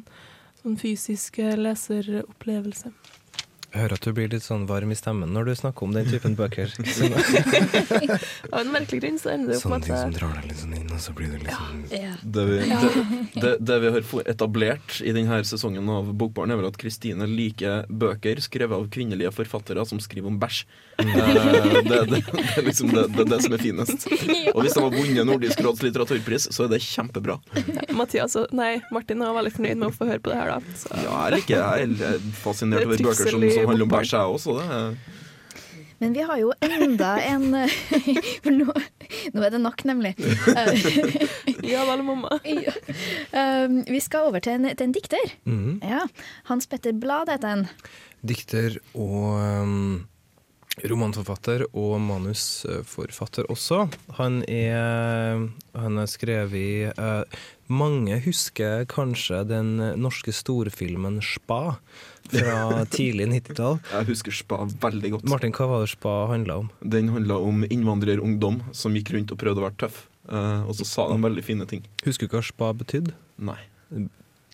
sånn 0.62 0.78
fysisk 0.78 1.40
leseropplevelse. 1.58 2.92
Hører 3.72 3.94
at 3.96 4.04
du 4.04 4.12
blir 4.12 4.28
litt 4.28 4.44
sånn 4.44 4.66
varm 4.68 4.90
i 4.92 4.96
stemmen 4.98 5.30
når 5.32 5.46
du 5.48 5.52
snakker 5.56 5.86
om 5.86 5.94
den 5.96 6.08
typen 6.10 6.34
bøker. 6.36 6.68
Av 8.52 8.58
en 8.60 8.72
merkelig 8.74 9.00
grunn 9.00 9.16
så 9.20 9.32
ender 9.32 9.54
det 9.54 9.56
opp 9.56 9.64
Sånne 9.64 9.78
med 9.78 9.86
ting 9.86 9.96
som 9.96 10.12
drar 10.18 10.34
deg 10.36 10.50
litt 10.50 10.60
sånn 10.60 10.74
inn, 10.76 10.90
og 10.92 11.00
så 11.00 11.14
blir 11.16 11.32
det 11.32 11.40
litt 11.46 11.56
sånn 11.56 11.80
Ja. 11.96 12.12
Det 12.20 12.44
vi, 12.50 12.58
det, 12.68 13.40
det, 13.40 13.52
det 13.64 13.78
vi 13.84 13.92
har 13.94 14.28
etablert 14.34 14.98
i 15.00 15.14
denne 15.16 15.40
sesongen 15.48 15.88
av 15.92 16.12
Bokbarn, 16.20 16.52
er 16.52 16.60
vel 16.60 16.68
at 16.68 16.76
Kristine 16.80 17.28
liker 17.30 17.88
bøker 17.88 18.42
skrevet 18.44 18.76
av 18.76 18.90
kvinnelige 18.92 19.32
forfattere 19.32 19.86
som 19.88 20.02
skriver 20.04 20.28
om 20.28 20.36
bæsj. 20.42 20.66
Eh, 21.00 21.08
det, 21.08 21.82
det, 21.88 22.02
det 22.12 22.44
er 22.58 22.66
liksom 22.68 22.92
det, 22.92 23.06
det, 23.16 23.24
det 23.32 23.40
som 23.46 23.56
er 23.56 23.62
finest. 23.64 24.06
Og 24.52 24.60
hvis 24.66 24.76
de 24.76 24.84
har 24.84 24.92
vunnet 24.92 25.26
Nordisk 25.28 25.64
råds 25.64 25.80
litteraturpris, 25.86 26.50
så 26.52 26.66
er 26.66 26.74
det 26.74 26.82
kjempebra. 26.84 27.38
Mathias 27.96 28.36
og 28.40 28.52
nei, 28.56 28.74
Martin 28.92 29.24
var 29.24 29.34
veldig 29.40 29.54
fornøyd 29.56 29.80
med 29.80 29.88
å 29.88 29.94
få 29.96 30.10
høre 30.10 30.20
på 30.22 30.32
det 30.34 30.38
her, 30.42 30.52
da. 30.52 30.76
Så. 30.76 30.92
Ja, 31.06 31.16
jeg 31.26 31.38
liker 31.38 31.56
jeg 31.56 31.98
er 32.12 32.30
fascinert 32.42 32.84
er 32.84 32.90
over 32.90 33.04
bøker 33.08 33.32
som, 33.32 33.48
som 33.62 33.72
handler 33.72 33.88
om 33.88 33.94
bæsj, 33.94 34.14
jeg 34.16 34.36
også. 34.36 34.58
Det 34.60 34.96
Men 36.02 36.14
vi 36.16 36.22
har 36.26 36.38
jo 36.40 36.52
enda 36.66 37.12
en 37.22 37.44
For 38.42 38.50
nå, 38.50 38.72
nå 39.32 39.42
er 39.46 39.52
det 39.54 39.60
nok, 39.62 39.84
nemlig. 39.86 40.14
Ja 41.62 41.84
vel, 41.86 42.02
mamma. 42.02 42.40
Ja. 42.42 42.72
Um, 43.30 43.84
vi 43.86 44.00
skal 44.02 44.26
over 44.32 44.42
til 44.42 44.58
en, 44.58 44.66
til 44.74 44.88
en 44.88 44.94
dikter. 44.94 45.34
Mhm. 45.46 45.76
Ja. 45.86 46.00
Hans 46.50 46.66
Petter 46.66 46.92
Blad 46.92 47.30
heter 47.30 47.54
han. 47.54 47.68
Dikter 48.26 48.80
og 48.98 49.38
um, 49.38 50.02
romanforfatter 50.88 51.66
og 51.70 52.00
manusforfatter 52.00 53.48
også. 53.52 53.86
Han 54.18 54.42
er 54.48 55.48
Han 55.76 55.96
har 56.00 56.06
skrevet 56.06 56.54
i 56.56 56.88
eh, 56.88 57.40
Mange 57.68 58.18
husker 58.24 58.84
kanskje 58.84 59.44
den 59.48 59.76
norske 60.00 60.32
storfilmen 60.32 61.20
Spa 61.24 61.76
fra 62.30 62.84
tidlig 62.92 63.26
90-tall. 63.32 63.78
Jeg 63.92 64.08
husker 64.12 64.32
Spa 64.36 64.62
veldig 64.84 65.10
godt. 65.16 65.28
Martin, 65.32 65.52
hva 65.56 65.66
var 65.72 65.84
det 65.84 65.90
Spa 65.94 66.14
handla 66.30 66.60
om? 66.62 66.70
Den 66.84 67.10
handla 67.14 67.38
om 67.42 67.64
innvandrerungdom 67.68 68.62
som 68.76 68.94
gikk 68.96 69.12
rundt 69.16 69.32
og 69.34 69.40
prøvde 69.42 69.62
å 69.62 69.66
være 69.68 69.78
tøff. 69.86 70.06
Eh, 70.30 70.62
og 70.68 70.74
så 70.78 70.86
sa 70.86 71.08
de 71.10 71.18
veldig 71.22 71.44
fine 71.44 71.66
ting. 71.68 71.84
Husker 72.06 72.28
du 72.30 72.36
hva 72.36 72.42
Spa 72.46 72.72
betydde? 72.72 73.14
Nei. 73.42 73.58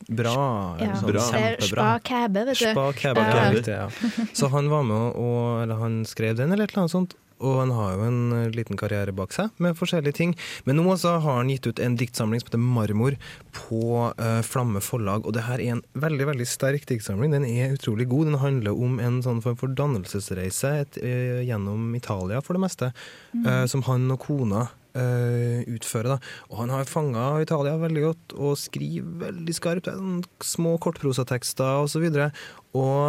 Bra. 0.09 0.35
Ja. 0.81 0.95
sånn 0.97 1.11
Bra. 1.11 1.23
Spa 1.61 1.89
Kæbe, 2.07 2.45
vet 2.49 2.59
du. 2.61 2.67
Spa 2.71 2.85
Kebab, 2.97 3.33
Ja. 3.35 3.51
ja. 3.53 3.89
ja. 3.89 4.27
Så 4.33 4.49
han 4.53 4.69
var 4.71 4.85
med 4.87 5.17
og 5.19 5.63
Eller 5.65 5.75
han 5.83 6.05
skrev 6.07 6.37
den, 6.39 6.53
eller 6.55 6.65
et 6.65 6.71
eller 6.73 6.85
annet 6.87 6.95
sånt. 6.95 7.17
Og 7.39 7.61
han 7.61 7.73
har 7.75 7.95
jo 7.95 8.07
en 8.09 8.21
eh, 8.35 8.51
liten 8.55 8.79
karriere 8.79 9.15
bak 9.17 9.35
seg 9.35 9.53
med 9.63 9.77
forskjellige 9.79 10.19
ting. 10.19 10.35
Men 10.67 10.81
nå 10.81 10.97
så 11.01 11.17
har 11.19 11.41
han 11.41 11.53
gitt 11.53 11.69
ut 11.69 11.83
en 11.83 11.99
diktsamling 11.99 12.43
som 12.43 12.51
heter 12.51 12.63
Marmor 12.63 13.19
på 13.55 13.83
uh, 14.19 14.41
Flamme 14.47 14.83
forlag. 14.85 15.27
Og 15.27 15.37
det 15.37 15.47
her 15.47 15.63
er 15.63 15.77
en 15.77 15.85
veldig 15.99 16.29
veldig 16.33 16.49
sterk 16.49 16.89
diktsamling. 16.91 17.35
Den 17.35 17.47
er 17.49 17.77
utrolig 17.77 18.09
god. 18.11 18.33
Den 18.33 18.43
handler 18.43 18.83
om 18.89 18.99
en 19.03 19.21
sånn 19.25 19.43
form 19.45 19.59
for 19.61 19.79
dannelsesreise 19.79 20.75
et, 20.83 21.01
uh, 21.03 21.41
gjennom 21.47 21.95
Italia, 21.99 22.43
for 22.45 22.59
det 22.59 22.65
meste, 22.67 22.93
uh, 23.45 23.65
som 23.71 23.87
han 23.89 24.11
og 24.15 24.23
kona 24.27 24.69
eh, 24.99 25.65
utføre. 25.71 26.17
Da. 26.17 26.19
Og 26.51 26.63
han 26.63 26.73
har 26.75 26.89
fanga 26.91 27.27
Italia 27.43 27.77
veldig 27.81 28.05
godt 28.05 28.37
og 28.39 28.59
skriver 28.61 29.29
veldig 29.29 29.57
skarpt. 29.57 29.91
Små 30.45 30.77
kortprosatekster 30.83 31.85
osv. 31.85 32.09
Og 32.77 33.05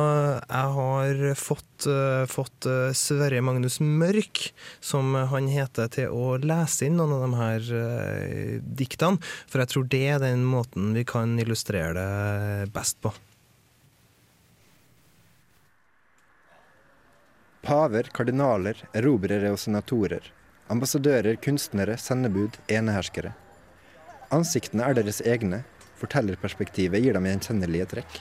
jeg 0.48 0.74
har 0.78 1.24
fått, 1.36 1.88
uh, 1.92 2.24
fått 2.32 2.68
eh, 2.70 2.94
Sverre 2.96 3.42
Magnus 3.44 3.80
Mørk, 3.84 4.46
som 4.80 5.18
han 5.34 5.50
heter, 5.52 5.90
til 5.92 6.16
å 6.16 6.38
lese 6.40 6.88
inn 6.88 6.96
noen 7.00 7.18
av 7.18 7.26
de 7.26 7.42
her 7.42 7.72
uh, 7.76 8.54
diktene. 8.80 9.20
For 9.52 9.60
jeg 9.62 9.74
tror 9.74 9.90
det 9.92 10.06
er 10.16 10.24
den 10.24 10.46
måten 10.48 10.94
vi 10.96 11.04
kan 11.08 11.36
illustrere 11.44 11.92
det 12.00 12.72
best 12.76 13.02
på. 13.04 13.12
Paver, 17.66 18.08
kardinaler, 18.16 18.80
erobrere 18.96 19.52
og 19.52 19.60
senatorer. 19.60 20.32
Ambassadører, 20.70 21.34
kunstnere, 21.42 21.96
sendebud, 21.98 22.60
eneherskere. 22.70 23.32
Ansiktene 24.30 24.86
er 24.86 24.94
deres 25.00 25.18
egne. 25.26 25.64
Fortellerperspektivet 25.98 27.02
gir 27.02 27.18
dem 27.18 27.26
gjenkjennelige 27.26 27.88
trekk. 27.96 28.20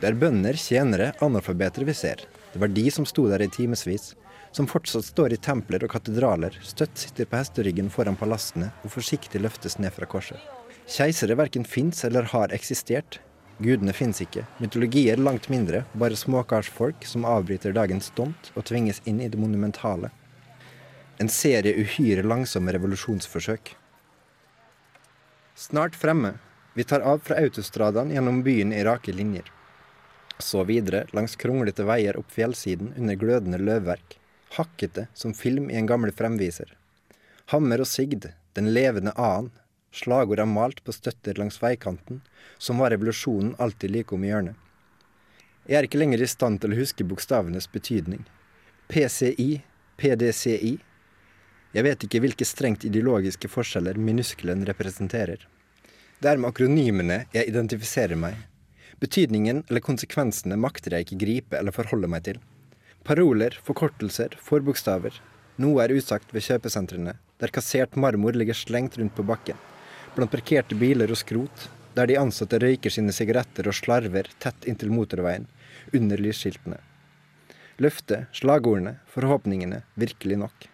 Det 0.00 0.08
er 0.10 0.18
bønder, 0.18 0.58
tjenere, 0.58 1.12
analfabeter 1.22 1.86
vi 1.86 1.94
ser. 1.94 2.24
Det 2.52 2.58
var 2.58 2.74
de 2.74 2.84
som 2.90 3.06
sto 3.06 3.28
der 3.30 3.46
i 3.46 3.48
timevis. 3.54 4.16
Som 4.50 4.66
fortsatt 4.66 5.06
står 5.06 5.36
i 5.36 5.40
templer 5.44 5.86
og 5.86 5.94
katedraler, 5.94 6.58
støtt 6.66 6.98
sitter 6.98 7.28
på 7.30 7.38
hesteryggen 7.38 7.90
foran 7.94 8.18
palassene 8.18 8.72
og 8.82 8.96
forsiktig 8.96 9.38
løftes 9.44 9.78
ned 9.78 9.94
fra 9.94 10.10
korset. 10.10 10.42
Keisere 10.90 11.38
verken 11.38 11.66
fins 11.68 12.02
eller 12.08 12.26
har 12.34 12.54
eksistert. 12.56 13.20
Gudene 13.62 13.94
fins 13.94 14.22
ikke. 14.24 14.42
Mytologier 14.58 15.22
langt 15.22 15.46
mindre, 15.52 15.84
bare 15.94 16.18
småkarsfolk 16.18 17.06
som 17.06 17.26
avbryter 17.28 17.74
dagens 17.76 18.10
stunt 18.10 18.50
og 18.56 18.66
tvinges 18.66 19.04
inn 19.06 19.22
i 19.22 19.30
det 19.30 19.38
monumentale. 19.38 20.10
En 21.18 21.28
serie 21.28 21.74
uhyre 21.74 22.22
langsomme 22.22 22.72
revolusjonsforsøk. 22.72 23.72
Snart 25.54 25.96
fremme. 25.98 26.34
Vi 26.74 26.84
tar 26.84 27.00
av 27.00 27.18
fra 27.18 27.40
autostradaen 27.42 28.12
gjennom 28.14 28.42
byen 28.46 28.72
i 28.72 28.84
rake 28.86 29.12
linjer. 29.12 29.48
Så 30.38 30.62
videre 30.68 31.06
langs 31.10 31.34
kronglete 31.36 31.82
veier 31.88 32.14
opp 32.20 32.30
fjellsiden 32.30 32.92
under 32.96 33.18
glødende 33.18 33.58
løvverk. 33.58 34.14
Hakkete 34.54 35.08
som 35.14 35.34
film 35.34 35.66
i 35.70 35.80
en 35.80 35.90
gammel 35.90 36.14
fremviser. 36.14 36.70
Hammer 37.50 37.82
og 37.82 37.90
sigd, 37.90 38.30
den 38.54 38.70
levende 38.70 39.10
a-en. 39.18 39.50
Slagord 39.90 40.38
er 40.38 40.46
malt 40.46 40.84
på 40.86 40.94
støtter 40.94 41.34
langs 41.40 41.58
veikanten, 41.58 42.20
som 42.58 42.78
var 42.78 42.94
revolusjonen 42.94 43.56
alltid 43.58 43.90
like 43.90 44.14
om 44.14 44.22
hjørnet. 44.22 44.54
Jeg 45.66 45.80
er 45.80 45.88
ikke 45.88 45.98
lenger 45.98 46.22
i 46.22 46.30
stand 46.30 46.62
til 46.62 46.76
å 46.76 46.78
huske 46.78 47.04
bokstavenes 47.04 47.66
betydning. 47.72 48.22
PCI, 48.86 49.64
PDCI. 49.98 50.78
Jeg 51.76 51.84
vet 51.84 52.04
ikke 52.04 52.20
hvilke 52.24 52.46
strengt 52.48 52.86
ideologiske 52.88 53.48
forskjeller 53.52 53.98
minuskelen 54.00 54.62
representerer. 54.68 55.42
Det 56.18 56.30
er 56.30 56.38
med 56.40 56.48
akronymene 56.48 57.18
jeg 57.34 57.50
identifiserer 57.50 58.16
meg. 58.16 58.38
Betydningen 58.98 59.60
eller 59.68 59.84
konsekvensene 59.84 60.56
makter 60.58 60.96
jeg 60.96 61.04
ikke 61.06 61.18
gripe 61.20 61.58
eller 61.58 61.76
forholde 61.76 62.08
meg 62.10 62.24
til. 62.26 62.38
Paroler, 63.04 63.54
forkortelser, 63.66 64.34
forbokstaver. 64.42 65.12
Noe 65.60 65.84
er 65.84 65.92
usagt 65.94 66.32
ved 66.34 66.46
kjøpesentrene, 66.46 67.14
der 67.38 67.52
kassert 67.54 67.94
marmor 68.00 68.34
ligger 68.34 68.56
slengt 68.56 68.96
rundt 68.98 69.14
på 69.14 69.26
bakken. 69.28 69.60
Blant 70.16 70.32
parkerte 70.32 70.78
biler 70.78 71.12
og 71.12 71.20
skrot, 71.20 71.68
der 71.94 72.08
de 72.08 72.18
ansatte 72.18 72.58
røyker 72.62 72.94
sine 72.94 73.12
sigaretter 73.14 73.68
og 73.68 73.76
slarver 73.76 74.30
tett 74.42 74.66
inntil 74.70 74.90
motorveien, 74.94 75.46
under 75.92 76.20
lysskiltene. 76.20 76.80
Løftet, 77.78 78.26
slagordene, 78.34 78.96
forhåpningene, 79.12 79.84
virkelig 80.00 80.40
nok. 80.42 80.68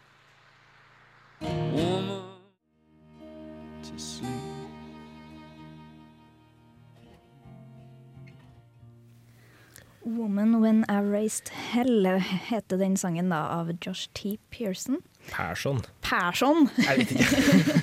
Woman 10.06 10.60
When 10.60 10.84
I 10.88 11.00
Raised 11.00 11.48
Hell 11.48 12.04
heter 12.48 12.76
den 12.78 12.96
sangen 12.96 13.30
da 13.30 13.46
av 13.48 13.72
Josh 13.80 14.08
T. 14.12 14.36
Pearson. 14.50 15.00
Persson. 15.30 15.80
Persson! 16.04 16.68
Jeg 16.76 16.98
vet 16.98 17.12
ikke. 17.12 17.28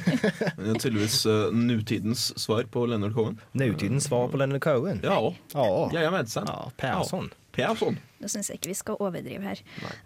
Det 0.62 0.68
er 0.70 0.78
tydeligvis 0.78 1.16
uh, 1.26 1.50
nutidens 1.56 2.28
svar 2.38 2.68
på 2.70 2.84
Leonard 2.86 3.16
Cohen. 3.18 3.40
Nutidens 3.58 4.06
svar 4.06 4.28
på 4.30 4.38
Leonard 4.38 4.62
Cohen. 4.62 5.02
Ja, 5.04 5.18
Ja. 5.56 5.66
jajamensan. 5.96 6.46
Ja, 6.48 6.70
Persson. 6.78 7.32
Persson. 7.56 7.98
Nå 8.22 8.30
syns 8.30 8.52
jeg 8.52 8.60
ikke 8.60 8.72
vi 8.72 8.78
skal 8.78 9.00
overdrive 9.02 9.42
her. 9.44 9.62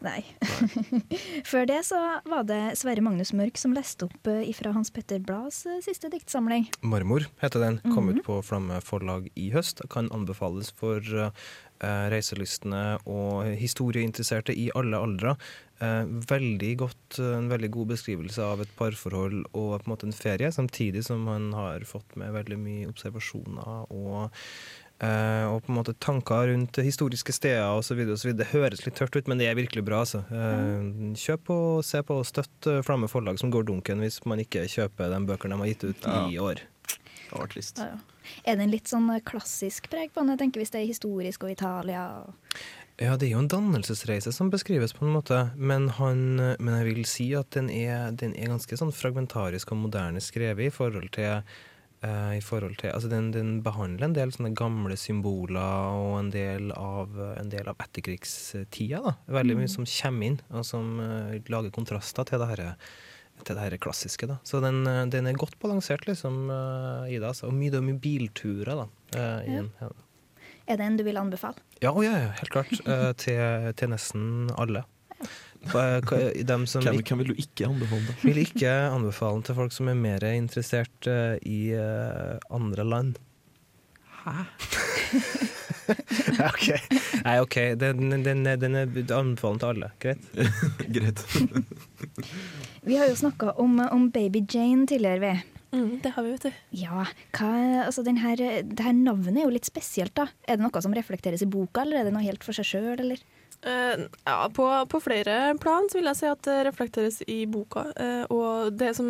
Nei. 0.06 0.22
Før 1.52 1.68
det 1.68 1.82
så 1.90 2.00
var 2.30 2.48
det 2.48 2.62
Sverre 2.80 3.04
Magnus 3.04 3.34
Mørk 3.36 3.60
som 3.60 3.76
leste 3.76 4.08
opp 4.08 4.32
eh, 4.32 4.46
ifra 4.48 4.72
Hans 4.76 4.94
Petter 4.96 5.20
Blads 5.24 5.66
eh, 5.68 5.82
siste 5.84 6.12
diktsamling. 6.14 6.70
'Marmor' 6.82 7.28
heter 7.44 7.66
den. 7.66 7.82
Kom 7.92 8.10
ut 8.14 8.24
på 8.26 8.40
Flamme 8.46 8.80
forlag 8.86 9.28
i 9.36 9.50
høst. 9.56 9.84
Kan 9.92 10.12
anbefales 10.16 10.72
for 10.80 11.04
eh, 11.04 11.30
reiselystne 12.14 13.02
og 13.04 13.52
historieinteresserte 13.60 14.56
i 14.56 14.70
alle 14.80 15.02
aldre. 15.02 15.36
Veldig 15.76 16.70
godt, 16.80 17.18
en 17.20 17.50
veldig 17.52 17.68
god 17.74 17.90
beskrivelse 17.90 18.40
av 18.40 18.62
et 18.64 18.70
parforhold 18.80 19.42
og 19.50 19.74
på 19.74 19.84
en 19.84 19.92
måte 19.92 20.08
en 20.08 20.16
ferie, 20.16 20.48
samtidig 20.56 21.02
som 21.04 21.28
han 21.28 21.50
har 21.52 21.84
fått 21.84 22.16
med 22.16 22.32
veldig 22.32 22.58
mye 22.62 22.88
observasjoner 22.88 23.92
og 23.92 24.32
eh, 25.04 25.46
og 25.50 25.64
på 25.66 25.72
en 25.72 25.80
måte 25.80 25.96
tanker 26.02 26.50
rundt 26.52 26.80
historiske 26.84 27.34
steder 27.36 27.80
osv. 27.80 28.02
Det 28.38 28.50
høres 28.52 28.86
litt 28.86 28.98
tørt 29.00 29.16
ut, 29.16 29.28
men 29.32 29.42
det 29.42 29.50
er 29.50 29.58
virkelig 29.60 29.84
bra. 29.88 30.04
Altså. 30.06 30.24
Uh, 30.32 31.14
kjøp 31.20 31.52
og 31.56 31.84
se 31.88 32.02
på 32.06 32.20
og 32.22 32.28
støtt 32.30 32.70
eh, 32.72 32.82
Flamme 32.86 33.10
forlag, 33.12 33.40
som 33.42 33.54
går 33.54 33.68
dunken 33.68 34.04
hvis 34.04 34.22
man 34.30 34.42
ikke 34.44 34.68
kjøper 34.72 35.12
de 35.14 35.22
bøkene 35.28 35.58
de 35.58 35.64
har 35.64 35.74
gitt 35.74 35.88
ut 35.90 36.10
i 36.30 36.40
år. 36.42 36.64
Det 37.26 37.40
var 37.40 37.50
trist. 37.52 37.82
Ja, 37.82 37.96
ja. 37.96 38.04
Er 38.46 38.58
det 38.58 38.66
en 38.66 38.74
litt 38.74 38.90
sånn 38.90 39.10
klassisk 39.26 39.90
preg 39.92 40.14
på 40.14 40.24
den? 40.24 40.34
Jeg 40.34 40.42
tenker 40.42 40.62
Hvis 40.64 40.74
det 40.74 40.82
er 40.82 40.88
historisk 40.90 41.46
og 41.46 41.52
Italia 41.54 42.06
Ja, 42.98 43.14
det 43.14 43.28
er 43.28 43.36
jo 43.36 43.44
en 43.44 43.52
dannelsesreise 43.52 44.34
som 44.34 44.50
beskrives, 44.54 44.96
på 44.98 45.06
en 45.06 45.14
måte. 45.14 45.42
Men, 45.58 45.90
han, 46.00 46.40
men 46.40 46.78
jeg 46.80 46.88
vil 46.88 47.06
si 47.10 47.28
at 47.38 47.52
den 47.54 47.70
er, 47.70 48.10
den 48.18 48.34
er 48.34 48.54
ganske 48.54 48.80
sånn 48.80 48.94
fragmentarisk 48.96 49.76
og 49.76 49.84
moderne 49.84 50.24
skrevet 50.24 50.70
i 50.70 50.74
forhold 50.74 51.12
til 51.18 51.44
i 52.36 52.42
forhold 52.44 52.78
til, 52.82 52.92
altså 52.94 53.10
den, 53.12 53.32
den 53.34 53.62
behandler 53.66 54.06
en 54.10 54.14
del 54.16 54.32
sånne 54.36 54.54
gamle 54.58 54.96
symboler 55.00 55.96
og 56.00 56.16
en 56.20 56.30
del 56.34 56.72
av, 56.76 57.14
en 57.40 57.50
del 57.52 57.68
av 57.72 57.76
etterkrigstida. 57.84 59.02
da. 59.06 59.14
Veldig 59.40 59.58
mye 59.60 59.72
som 59.72 59.86
kommer 59.90 60.26
inn, 60.32 60.40
og 60.52 60.66
som 60.68 60.96
uh, 61.00 61.36
lager 61.52 61.72
kontraster 61.76 62.28
til 62.30 62.40
det 62.42 62.48
her, 62.54 62.64
til 63.44 63.56
det 63.58 63.64
her 63.68 63.78
klassiske. 63.78 64.28
da. 64.28 64.38
Så 64.48 64.62
den, 64.64 64.82
eh, 64.88 65.06
den 65.12 65.28
er 65.28 65.34
godt 65.40 65.58
balansert 65.60 66.06
liksom, 66.08 66.46
uh, 66.50 67.06
i 67.10 67.18
det. 67.20 67.28
Altså. 67.28 67.48
Og 67.50 67.54
mye, 67.58 67.70
det 67.74 67.82
er 67.82 67.88
mye 67.90 68.00
bilturer 68.02 68.76
da. 68.86 68.88
uh, 69.16 69.42
i 69.46 69.52
Ja. 69.56 69.62
den. 69.62 69.72
Ja. 69.82 69.92
Er 70.68 70.78
det 70.78 70.86
en 70.88 70.96
du 70.98 71.04
vil 71.06 71.18
anbefale? 71.22 71.62
Ja, 71.84 71.92
oh, 71.94 72.02
ja, 72.02 72.12
ja, 72.18 72.30
helt 72.40 72.50
klart. 72.50 72.72
Eh, 72.90 73.12
til, 73.22 73.74
til 73.78 73.90
nesten 73.92 74.50
alle. 74.58 74.82
Hva- 75.22 75.30
Dem 75.66 76.66
som 76.70 76.84
Hvem, 76.86 77.02
hvem 77.02 77.22
vil 77.24 77.32
du 77.34 77.40
ikke 77.42 77.70
anbefale 77.70 78.08
det? 78.08 78.16
vil 78.24 78.42
ikke 78.44 78.74
anbefale 78.92 79.40
den 79.40 79.48
til 79.48 79.58
folk 79.58 79.74
som 79.76 79.90
er 79.90 79.98
mer 80.00 80.26
interessert 80.30 81.10
eh, 81.10 81.38
i 81.42 81.62
eh, 81.74 82.36
andre 82.54 82.86
land. 82.86 83.18
Hæ? 84.26 84.46
OK. 86.50 86.68
Nei, 87.26 87.36
OK. 87.42 87.58
Den, 87.82 88.24
den, 88.26 88.46
den 88.46 88.76
er 88.76 89.18
anbefalt 89.18 89.62
til 89.62 89.74
alle. 89.74 89.92
Greit? 90.02 90.24
Greit. 90.96 91.26
Vi 92.88 92.98
har 92.98 93.10
jo 93.10 93.18
snakka 93.18 93.56
om, 93.62 93.80
om 93.92 94.10
Baby 94.14 94.44
Jane 94.50 94.86
tidligere, 94.88 95.20
vi. 95.20 95.34
Mm, 95.76 96.00
det 96.04 96.12
har 96.16 96.24
vi, 96.24 96.32
vet 96.36 96.44
du. 96.46 96.60
Ja, 96.78 97.06
hva, 97.36 97.50
altså 97.84 98.04
den 98.06 98.20
her, 98.22 98.38
det 98.38 98.86
her 98.86 98.94
navnet 98.96 99.42
er 99.42 99.48
jo 99.48 99.56
litt 99.56 99.68
spesielt, 99.68 100.14
da. 100.16 100.28
Er 100.48 100.60
det 100.60 100.64
noe 100.64 100.84
som 100.84 100.94
reflekteres 100.96 101.44
i 101.44 101.50
boka, 101.50 101.82
eller 101.82 102.00
er 102.00 102.08
det 102.08 102.14
noe 102.16 102.24
helt 102.24 102.46
for 102.46 102.56
seg 102.56 102.70
sjøl, 102.70 103.02
eller? 103.02 103.20
Eh, 103.66 104.00
ja, 104.24 104.50
på, 104.54 104.86
på 104.86 105.00
flere 105.02 105.58
plan 105.58 105.88
så 105.90 105.98
vil 105.98 106.10
jeg 106.12 106.20
si 106.20 106.28
at 106.30 106.42
det 106.46 106.58
reflekteres 106.68 107.22
i 107.26 107.40
boka. 107.50 107.88
Uh, 107.98 108.26
og 108.30 108.76
det 108.78 108.92
som 108.98 109.08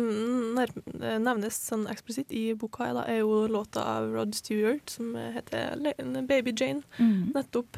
eh, 0.62 1.18
nevnes 1.20 1.58
sånn 1.68 1.84
eksplisitt 1.92 2.32
i 2.32 2.46
boka, 2.56 2.86
er, 2.88 2.94
da, 2.96 3.02
er 3.04 3.20
jo 3.20 3.42
låta 3.52 3.84
av 3.98 4.08
Rod 4.14 4.32
Stewart 4.38 4.88
som 4.96 5.12
heter 5.16 5.76
'Baby 5.76 6.56
Jane'. 6.56 6.86
Nettopp. 7.34 7.76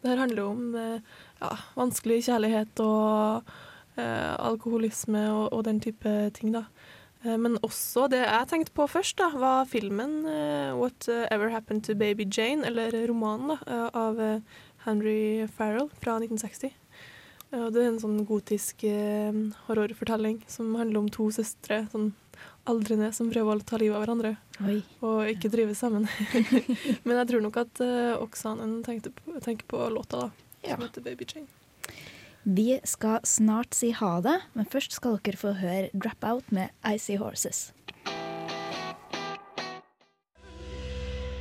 Det 0.00 0.12
her 0.12 0.22
handler 0.22 0.44
om 0.44 0.62
uh, 0.78 1.02
ja, 1.42 1.50
vanskelig 1.74 2.22
kjærlighet 2.28 2.86
og 2.86 3.50
alkoholisme 4.00 5.20
og, 5.28 5.52
og 5.52 5.64
den 5.66 5.80
type 5.82 6.08
ting, 6.32 6.54
da. 6.54 6.62
Men 7.20 7.58
også 7.60 8.06
det 8.08 8.22
jeg 8.22 8.48
tenkte 8.48 8.72
på 8.72 8.86
først, 8.88 9.18
da, 9.18 9.28
var 9.36 9.66
filmen 9.68 10.24
'What 10.24 11.08
Ever 11.28 11.50
Happened 11.52 11.84
to 11.84 11.94
Baby 11.94 12.24
Jane', 12.24 12.64
eller 12.64 12.96
romanen 13.10 13.50
da, 13.50 13.90
av 13.92 14.40
Henry 14.84 15.46
Farrell 15.56 15.90
fra 16.00 16.18
1960. 16.18 16.72
Eh, 17.52 17.60
og 17.60 17.72
Det 17.74 17.82
er 17.82 17.88
en 17.92 18.00
sånn 18.02 18.24
gotisk 18.28 18.84
eh, 18.88 19.32
horrorfortelling 19.68 20.42
som 20.50 20.74
handler 20.78 21.02
om 21.02 21.08
to 21.12 21.30
søstre, 21.34 21.84
sånn 21.92 22.12
aldrende, 22.70 23.10
som 23.16 23.30
prøver 23.32 23.58
å 23.58 23.64
ta 23.66 23.78
livet 23.80 23.96
av 23.96 24.04
hverandre 24.04 24.34
Oi. 24.64 24.80
og 25.04 25.28
ikke 25.32 25.50
drive 25.52 25.74
sammen. 25.76 26.06
Men 27.04 27.18
jeg 27.20 27.28
tror 27.32 27.42
nok 27.44 27.56
at 27.60 27.80
uh, 27.84 28.20
Oksanen 28.20 28.78
tenkte 28.86 29.12
på, 29.16 29.34
tenker 29.44 29.66
på 29.68 29.88
låta, 29.92 30.26
da, 30.26 30.46
Ja. 30.62 30.76
som 30.76 30.84
heter 30.86 31.02
'Baby 31.02 31.24
Jane'. 31.24 31.48
Vi 32.44 32.80
skal 32.84 33.20
snart 33.24 33.74
si 33.74 33.90
ha 33.90 34.20
det, 34.20 34.38
men 34.54 34.64
først 34.64 34.92
skal 34.96 35.18
dere 35.18 35.36
få 35.36 35.52
høre 35.60 35.90
Drop 35.92 36.24
Out 36.24 36.52
med 36.52 36.70
Icy 36.84 37.16
Horses. 37.20 37.72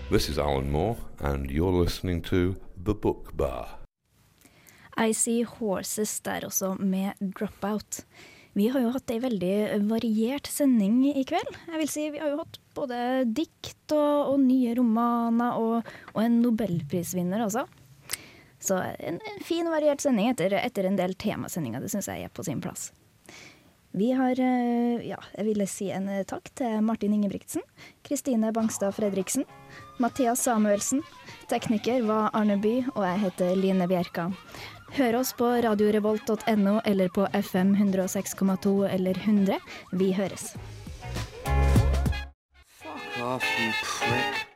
This 0.10 0.28
is 0.28 0.40
Alan 0.40 0.72
Moore, 0.72 0.98
and 1.20 1.52
you're 1.52 1.84
listening 1.84 2.22
to 2.22 2.56
The 2.84 2.96
Book 2.96 3.38
Bar. 3.38 3.68
Icy 4.98 5.44
Horses 5.44 6.20
der 6.20 6.46
også, 6.46 6.74
med 6.80 7.14
Dropout. 7.22 8.06
Vi 8.54 8.72
har 8.74 8.82
jo 8.82 8.90
hatt 8.96 9.12
ei 9.14 9.20
veldig 9.22 9.52
variert 9.86 10.50
sending 10.50 11.04
i 11.12 11.22
kveld. 11.30 11.52
Jeg 11.70 11.82
vil 11.84 11.92
si 11.94 12.08
Vi 12.10 12.18
har 12.24 12.32
jo 12.34 12.40
hatt 12.40 12.58
både 12.74 12.98
dikt 13.38 13.94
og, 13.94 14.32
og 14.34 14.40
nye 14.48 14.74
romaner 14.80 15.62
og, 15.62 15.92
og 16.16 16.24
en 16.24 16.40
nobelprisvinner 16.42 17.46
også. 17.46 17.68
Så 18.58 18.80
en, 18.82 19.22
en 19.22 19.46
fin, 19.46 19.70
variert 19.70 20.02
sending 20.02 20.32
etter, 20.32 20.58
etter 20.58 20.90
en 20.90 20.98
del 20.98 21.14
temasendinger. 21.22 21.86
Det 21.86 21.94
syns 21.94 22.10
jeg 22.10 22.26
er 22.26 22.34
på 22.34 22.48
sin 22.50 22.66
plass. 22.66 22.90
Vi 23.94 24.10
har, 24.18 24.42
eh, 24.42 25.06
ja, 25.06 25.22
jeg 25.38 25.46
ville 25.48 25.70
si 25.70 25.94
en 25.94 26.10
eh, 26.10 26.26
takk 26.26 26.50
til 26.58 26.82
Martin 26.86 27.14
Ingebrigtsen, 27.14 27.62
Kristine 28.06 28.50
Bangstad 28.54 28.98
Fredriksen, 28.98 29.46
Mathias 30.00 30.44
Samuelsen. 30.44 31.02
Tekniker 31.50 32.02
var 32.08 32.30
Arne 32.34 32.58
By, 32.58 32.76
og 32.96 33.04
jeg 33.04 33.20
heter 33.26 33.56
Line 33.60 33.88
Bjerka. 33.88 34.30
Hør 34.96 35.20
oss 35.20 35.34
på 35.38 35.50
radiorevolt.no 35.66 36.80
eller 36.86 37.12
på 37.14 37.28
FM 37.34 37.76
106,2 37.76 38.76
eller 38.90 39.18
100. 39.18 39.60
Vi 39.92 40.12
høres. 40.14 40.54
Fuck 42.80 43.24
off, 43.24 43.44
you 43.60 43.74
prick. 43.84 44.49